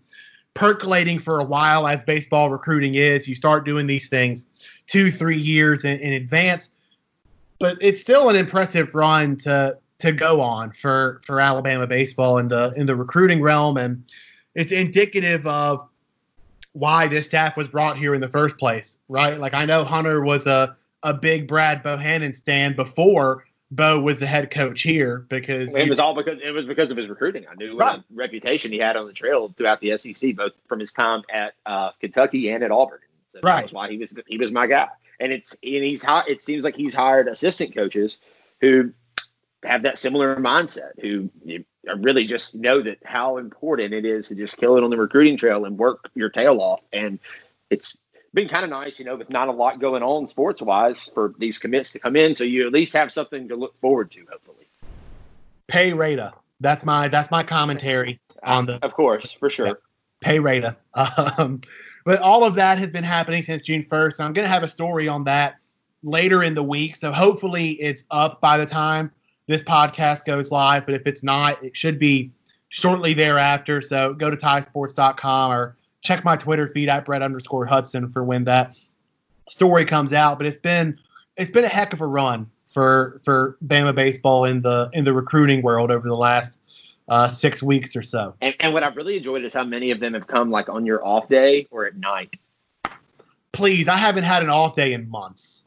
percolating 0.56 1.18
for 1.18 1.38
a 1.38 1.44
while, 1.44 1.86
as 1.86 2.00
baseball 2.02 2.50
recruiting 2.50 2.96
is. 2.96 3.28
You 3.28 3.36
start 3.36 3.64
doing 3.64 3.86
these 3.86 4.08
things 4.08 4.46
two, 4.86 5.12
three 5.12 5.36
years 5.36 5.84
in, 5.84 5.98
in 6.00 6.14
advance. 6.14 6.70
But 7.60 7.78
it's 7.80 8.00
still 8.00 8.28
an 8.28 8.36
impressive 8.36 8.94
run 8.94 9.36
to 9.38 9.78
to 9.98 10.12
go 10.12 10.40
on 10.40 10.72
for 10.72 11.20
for 11.24 11.40
Alabama 11.40 11.86
baseball 11.86 12.38
in 12.38 12.48
the 12.48 12.72
in 12.76 12.86
the 12.86 12.96
recruiting 12.96 13.40
realm, 13.40 13.76
and 13.76 14.04
it's 14.54 14.72
indicative 14.72 15.46
of 15.46 15.88
why 16.72 17.06
this 17.06 17.26
staff 17.26 17.56
was 17.56 17.68
brought 17.68 17.96
here 17.96 18.14
in 18.14 18.20
the 18.20 18.28
first 18.28 18.58
place, 18.58 18.98
right? 19.08 19.40
Like 19.40 19.54
I 19.54 19.64
know 19.64 19.84
Hunter 19.84 20.22
was 20.22 20.46
a 20.46 20.76
a 21.02 21.14
big 21.14 21.46
Brad 21.46 21.82
Bohannon 21.82 22.34
stand 22.34 22.76
before 22.76 23.44
Bo 23.70 24.00
was 24.00 24.20
the 24.20 24.26
head 24.26 24.50
coach 24.50 24.82
here 24.82 25.26
because 25.28 25.74
it 25.74 25.88
was 25.88 25.98
all 25.98 26.14
because 26.14 26.40
it 26.40 26.50
was 26.50 26.66
because 26.66 26.90
of 26.90 26.96
his 26.96 27.08
recruiting. 27.08 27.46
I 27.50 27.54
knew 27.56 27.76
right. 27.76 27.96
what 27.96 27.98
a 27.98 28.04
reputation 28.14 28.70
he 28.70 28.78
had 28.78 28.96
on 28.96 29.06
the 29.06 29.12
trail 29.12 29.52
throughout 29.56 29.80
the 29.80 29.96
SEC, 29.96 30.36
both 30.36 30.52
from 30.68 30.78
his 30.78 30.92
time 30.92 31.22
at 31.32 31.54
uh, 31.66 31.90
Kentucky 32.00 32.50
and 32.50 32.62
at 32.62 32.70
Auburn. 32.70 33.00
So 33.32 33.40
right. 33.42 33.62
That's 33.62 33.72
why 33.72 33.90
he 33.90 33.98
was 33.98 34.14
he 34.28 34.38
was 34.38 34.52
my 34.52 34.66
guy. 34.66 34.88
And 35.18 35.32
it's 35.32 35.52
and 35.62 35.84
he's 35.84 36.04
it 36.28 36.42
seems 36.42 36.64
like 36.64 36.76
he's 36.76 36.94
hired 36.94 37.26
assistant 37.26 37.74
coaches 37.74 38.18
who 38.60 38.92
have 39.64 39.82
that 39.82 39.98
similar 39.98 40.36
mindset, 40.36 40.92
who 41.00 41.28
really 41.98 42.24
just 42.24 42.54
know 42.54 42.82
that 42.82 42.98
how 43.04 43.38
important 43.38 43.92
it 43.92 44.04
is 44.04 44.28
to 44.28 44.34
just 44.34 44.56
kill 44.56 44.76
it 44.76 44.84
on 44.84 44.90
the 44.90 44.96
recruiting 44.96 45.36
trail 45.36 45.64
and 45.64 45.76
work 45.76 46.08
your 46.14 46.28
tail 46.28 46.60
off. 46.60 46.82
And 46.92 47.18
it's 47.70 47.96
been 48.36 48.46
kind 48.46 48.62
of 48.62 48.70
nice, 48.70 49.00
you 49.00 49.04
know, 49.04 49.16
with 49.16 49.30
not 49.30 49.48
a 49.48 49.52
lot 49.52 49.80
going 49.80 50.02
on 50.02 50.28
sports 50.28 50.62
wise 50.62 51.10
for 51.14 51.34
these 51.38 51.58
commits 51.58 51.90
to 51.92 51.98
come 51.98 52.14
in. 52.14 52.34
So 52.34 52.44
you 52.44 52.66
at 52.66 52.72
least 52.72 52.92
have 52.92 53.10
something 53.10 53.48
to 53.48 53.56
look 53.56 53.80
forward 53.80 54.12
to, 54.12 54.24
hopefully. 54.30 54.68
Pay 55.66 55.92
Rata. 55.94 56.34
That's 56.60 56.84
my 56.84 57.08
that's 57.08 57.30
my 57.30 57.42
commentary 57.42 58.20
on 58.44 58.66
the 58.66 58.78
Of 58.84 58.94
course, 58.94 59.32
for 59.32 59.50
sure. 59.50 59.80
Pay 60.20 60.38
Rata. 60.38 60.76
Um, 61.38 61.60
but 62.04 62.20
all 62.20 62.44
of 62.44 62.54
that 62.54 62.78
has 62.78 62.88
been 62.88 63.02
happening 63.02 63.42
since 63.42 63.62
June 63.62 63.82
1st. 63.82 64.20
I'm 64.20 64.32
gonna 64.32 64.46
have 64.46 64.62
a 64.62 64.68
story 64.68 65.08
on 65.08 65.24
that 65.24 65.56
later 66.04 66.44
in 66.44 66.54
the 66.54 66.62
week. 66.62 66.94
So 66.94 67.12
hopefully 67.12 67.70
it's 67.72 68.04
up 68.12 68.40
by 68.40 68.58
the 68.58 68.66
time 68.66 69.10
this 69.48 69.62
podcast 69.62 70.24
goes 70.24 70.52
live. 70.52 70.86
But 70.86 70.94
if 70.94 71.06
it's 71.06 71.24
not, 71.24 71.62
it 71.64 71.76
should 71.76 71.98
be 71.98 72.30
shortly 72.68 73.12
thereafter. 73.12 73.80
So 73.80 74.14
go 74.14 74.30
to 74.30 74.36
tidesports.com 74.36 75.52
or 75.52 75.75
check 76.06 76.24
my 76.24 76.36
Twitter 76.36 76.68
feed 76.68 76.88
at 76.88 77.04
Brett 77.04 77.22
underscore 77.22 77.66
Hudson 77.66 78.08
for 78.08 78.22
when 78.22 78.44
that 78.44 78.76
story 79.48 79.84
comes 79.84 80.12
out. 80.12 80.38
But 80.38 80.46
it's 80.46 80.56
been 80.56 80.98
it's 81.36 81.50
been 81.50 81.64
a 81.64 81.68
heck 81.68 81.92
of 81.92 82.00
a 82.00 82.06
run 82.06 82.50
for 82.66 83.20
for 83.24 83.58
Bama 83.66 83.94
baseball 83.94 84.44
in 84.44 84.62
the 84.62 84.88
in 84.92 85.04
the 85.04 85.12
recruiting 85.12 85.62
world 85.62 85.90
over 85.90 86.08
the 86.08 86.14
last 86.14 86.60
uh, 87.08 87.28
six 87.28 87.62
weeks 87.62 87.96
or 87.96 88.02
so. 88.02 88.34
And, 88.40 88.54
and 88.60 88.72
what 88.72 88.82
I've 88.82 88.96
really 88.96 89.16
enjoyed 89.16 89.44
is 89.44 89.52
how 89.52 89.64
many 89.64 89.90
of 89.90 90.00
them 90.00 90.14
have 90.14 90.26
come 90.26 90.50
like 90.50 90.68
on 90.68 90.86
your 90.86 91.04
off 91.04 91.28
day 91.28 91.66
or 91.70 91.86
at 91.86 91.96
night. 91.96 92.36
Please, 93.52 93.88
I 93.88 93.96
haven't 93.96 94.24
had 94.24 94.42
an 94.42 94.50
off 94.50 94.76
day 94.76 94.92
in 94.92 95.08
months. 95.08 95.64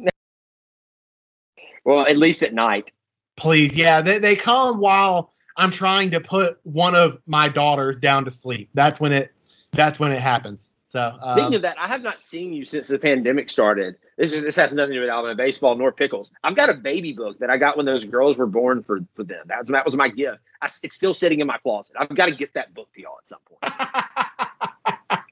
Well, 1.84 2.06
at 2.06 2.18
least 2.18 2.44
at 2.44 2.54
night. 2.54 2.92
Please, 3.36 3.76
yeah, 3.76 4.02
they 4.02 4.20
they 4.20 4.36
come 4.36 4.80
while 4.80 5.34
I'm 5.58 5.72
trying 5.72 6.12
to 6.12 6.20
put 6.20 6.60
one 6.64 6.96
of 6.96 7.20
my 7.26 7.48
daughters 7.48 8.00
down 8.00 8.26
to 8.26 8.32
sleep. 8.32 8.70
That's 8.74 9.00
when 9.00 9.12
it 9.12 9.34
that's 9.72 10.00
when 10.00 10.12
it 10.12 10.22
happens. 10.22 10.74
So 10.82 11.16
um, 11.22 11.38
speaking 11.38 11.56
of 11.56 11.62
that, 11.62 11.78
I 11.78 11.88
have 11.88 12.02
not 12.02 12.22
seen 12.22 12.52
you 12.52 12.66
since 12.66 12.88
the 12.88 12.98
pandemic 12.98 13.50
started. 13.50 13.96
This 14.18 14.34
is 14.34 14.44
this 14.44 14.56
has 14.56 14.74
nothing 14.74 14.92
to 14.92 14.96
do 14.96 15.02
with 15.02 15.10
Alabama 15.10 15.36
baseball 15.36 15.76
nor 15.76 15.92
pickles. 15.92 16.32
I've 16.44 16.56
got 16.56 16.70
a 16.70 16.74
baby 16.74 17.14
book 17.14 17.38
that 17.40 17.52
I 17.52 17.58
got 17.58 17.78
when 17.78 17.86
those 17.86 18.04
girls 18.04 18.38
were 18.38 18.48
born 18.48 18.82
for 18.82 19.00
for 19.16 19.24
them. 19.24 19.46
That 19.46 19.60
was 19.60 19.68
that 19.68 19.86
was 19.86 19.96
my 19.96 20.10
gift. 20.10 20.40
I, 20.62 20.68
it's 20.82 20.96
still 20.96 21.14
sitting 21.14 21.42
in 21.42 21.48
my 21.48 21.58
closet. 21.60 21.96
I've 22.00 22.16
got 22.16 22.26
to 22.26 22.36
get 22.36 22.54
that 22.56 22.74
book 22.74 22.92
to 22.96 23.02
y'all 23.02 23.18
at 23.22 23.28
some 23.28 23.40
point. 23.48 23.60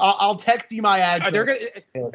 I'll, 0.00 0.16
I'll, 0.18 0.36
text 0.36 0.72
you 0.72 0.80
my 0.80 1.00
address. 1.00 1.32
They're 1.32 1.44
gonna, 1.44 1.58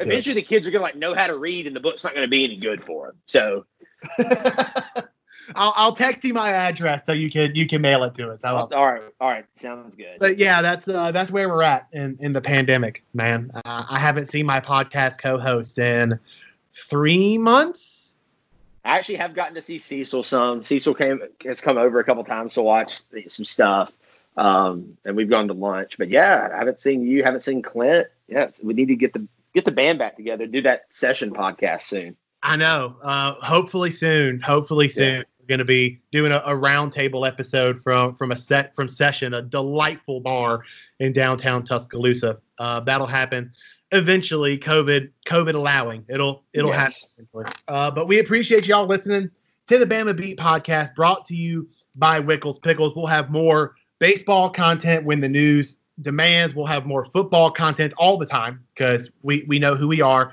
eventually, 0.00 0.34
the 0.34 0.42
kids 0.42 0.66
are 0.66 0.72
gonna 0.72 0.82
like 0.82 0.96
know 0.96 1.14
how 1.14 1.28
to 1.28 1.38
read, 1.38 1.68
and 1.68 1.76
the 1.76 1.80
book's 1.80 2.02
not 2.02 2.14
gonna 2.14 2.26
be 2.26 2.44
any 2.44 2.56
good 2.56 2.82
for 2.82 3.06
them. 3.06 3.16
So. 3.26 3.64
I'll, 5.54 5.72
I'll 5.76 5.94
text 5.94 6.24
you 6.24 6.34
my 6.34 6.50
address 6.50 7.06
so 7.06 7.12
you 7.12 7.30
can 7.30 7.54
you 7.54 7.66
can 7.66 7.82
mail 7.82 8.04
it 8.04 8.14
to 8.14 8.30
us. 8.30 8.44
all 8.44 8.68
right, 8.68 9.02
all 9.20 9.28
right, 9.28 9.44
sounds 9.54 9.94
good. 9.94 10.18
But 10.18 10.38
yeah, 10.38 10.62
that's 10.62 10.88
uh, 10.88 11.12
that's 11.12 11.30
where 11.30 11.48
we're 11.48 11.62
at 11.62 11.88
in 11.92 12.18
in 12.20 12.32
the 12.32 12.40
pandemic, 12.40 13.02
man. 13.14 13.50
Uh, 13.54 13.84
I 13.90 13.98
haven't 13.98 14.26
seen 14.26 14.46
my 14.46 14.60
podcast 14.60 15.18
co-host 15.18 15.78
in 15.78 16.18
three 16.74 17.38
months. 17.38 18.16
I 18.84 18.96
actually 18.96 19.16
have 19.16 19.34
gotten 19.34 19.54
to 19.54 19.60
see 19.60 19.78
Cecil 19.78 20.24
some. 20.24 20.62
Cecil 20.62 20.94
came 20.94 21.20
has 21.44 21.60
come 21.60 21.78
over 21.78 21.98
a 22.00 22.04
couple 22.04 22.24
times 22.24 22.54
to 22.54 22.62
watch 22.62 23.02
some 23.28 23.44
stuff, 23.44 23.92
um, 24.36 24.96
and 25.04 25.16
we've 25.16 25.30
gone 25.30 25.48
to 25.48 25.54
lunch. 25.54 25.98
But 25.98 26.10
yeah, 26.10 26.48
I 26.52 26.58
haven't 26.58 26.80
seen 26.80 27.02
you. 27.02 27.24
Haven't 27.24 27.40
seen 27.40 27.62
Clint. 27.62 28.08
Yeah, 28.28 28.50
we 28.62 28.74
need 28.74 28.88
to 28.88 28.96
get 28.96 29.12
the 29.12 29.26
get 29.54 29.64
the 29.64 29.72
band 29.72 29.98
back 29.98 30.16
together. 30.16 30.46
Do 30.46 30.62
that 30.62 30.86
session 30.90 31.32
podcast 31.32 31.82
soon. 31.82 32.16
I 32.40 32.54
know. 32.54 32.96
Uh, 33.02 33.32
hopefully 33.34 33.90
soon. 33.90 34.40
Hopefully 34.40 34.88
soon. 34.88 35.16
Yeah 35.16 35.22
going 35.48 35.58
to 35.58 35.64
be 35.64 36.00
doing 36.12 36.32
a, 36.32 36.38
a 36.38 36.52
roundtable 36.52 37.26
episode 37.26 37.80
from 37.80 38.12
from 38.12 38.30
a 38.30 38.36
set 38.36 38.74
from 38.76 38.88
session, 38.88 39.34
a 39.34 39.42
delightful 39.42 40.20
bar 40.20 40.62
in 41.00 41.12
downtown 41.12 41.64
Tuscaloosa. 41.64 42.38
Uh, 42.58 42.80
that'll 42.80 43.06
happen 43.06 43.52
eventually, 43.92 44.58
COVID 44.58 45.10
COVID 45.26 45.54
allowing. 45.54 46.04
It'll 46.08 46.44
it'll 46.52 46.70
yes. 46.70 47.06
happen. 47.34 47.52
Uh, 47.66 47.90
but 47.90 48.06
we 48.06 48.18
appreciate 48.18 48.66
y'all 48.66 48.86
listening 48.86 49.30
to 49.66 49.78
the 49.78 49.86
Bama 49.86 50.16
Beat 50.16 50.38
podcast, 50.38 50.94
brought 50.94 51.24
to 51.26 51.36
you 51.36 51.68
by 51.96 52.20
Wickles 52.20 52.60
Pickles. 52.60 52.94
We'll 52.94 53.06
have 53.06 53.30
more 53.30 53.74
baseball 53.98 54.50
content 54.50 55.04
when 55.04 55.20
the 55.20 55.28
news 55.28 55.76
demands. 56.00 56.54
We'll 56.54 56.66
have 56.66 56.86
more 56.86 57.04
football 57.04 57.50
content 57.50 57.92
all 57.98 58.18
the 58.18 58.26
time 58.26 58.64
because 58.74 59.10
we 59.22 59.44
we 59.48 59.58
know 59.58 59.74
who 59.74 59.88
we 59.88 60.00
are 60.00 60.32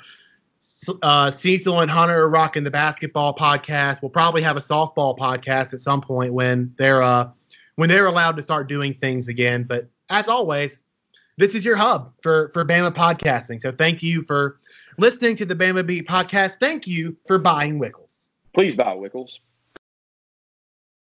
uh, 1.02 1.32
Cecil 1.32 1.82
and 1.82 1.90
Hunter 1.90 2.24
are 2.24 2.30
rocking 2.30 2.64
the 2.64 2.72
basketball 2.72 3.36
podcast. 3.36 4.02
We'll 4.02 4.10
probably 4.10 4.42
have 4.42 4.58
a 4.58 4.62
softball 4.62 5.18
podcast 5.18 5.74
at 5.74 5.82
some 5.82 6.02
point 6.02 6.34
when 6.34 6.74
they're 6.78 7.02
uh, 7.02 7.30
when 7.76 7.90
they're 7.90 8.06
allowed 8.06 8.36
to 8.38 8.42
start 8.42 8.68
doing 8.68 8.94
things 8.94 9.28
again. 9.28 9.64
But 9.64 9.88
as 10.10 10.28
always, 10.28 10.82
this 11.38 11.56
is 11.56 11.66
your 11.66 11.76
hub 11.76 12.14
for 12.22 12.50
for 12.54 12.66
Bama 12.66 12.94
podcasting. 12.94 13.62
So 13.62 13.72
thank 13.72 14.04
you 14.04 14.22
for 14.22 14.60
listening 14.98 15.36
to 15.38 15.46
the 15.46 15.56
Bama 15.56 15.86
Beat 15.86 16.08
podcast. 16.08 16.56
Thank 16.60 16.88
you 16.88 17.16
for 17.28 17.38
buying 17.38 17.80
Wickles. 17.80 18.28
Please 18.54 18.76
buy 18.76 18.96
Wickles. 18.96 19.40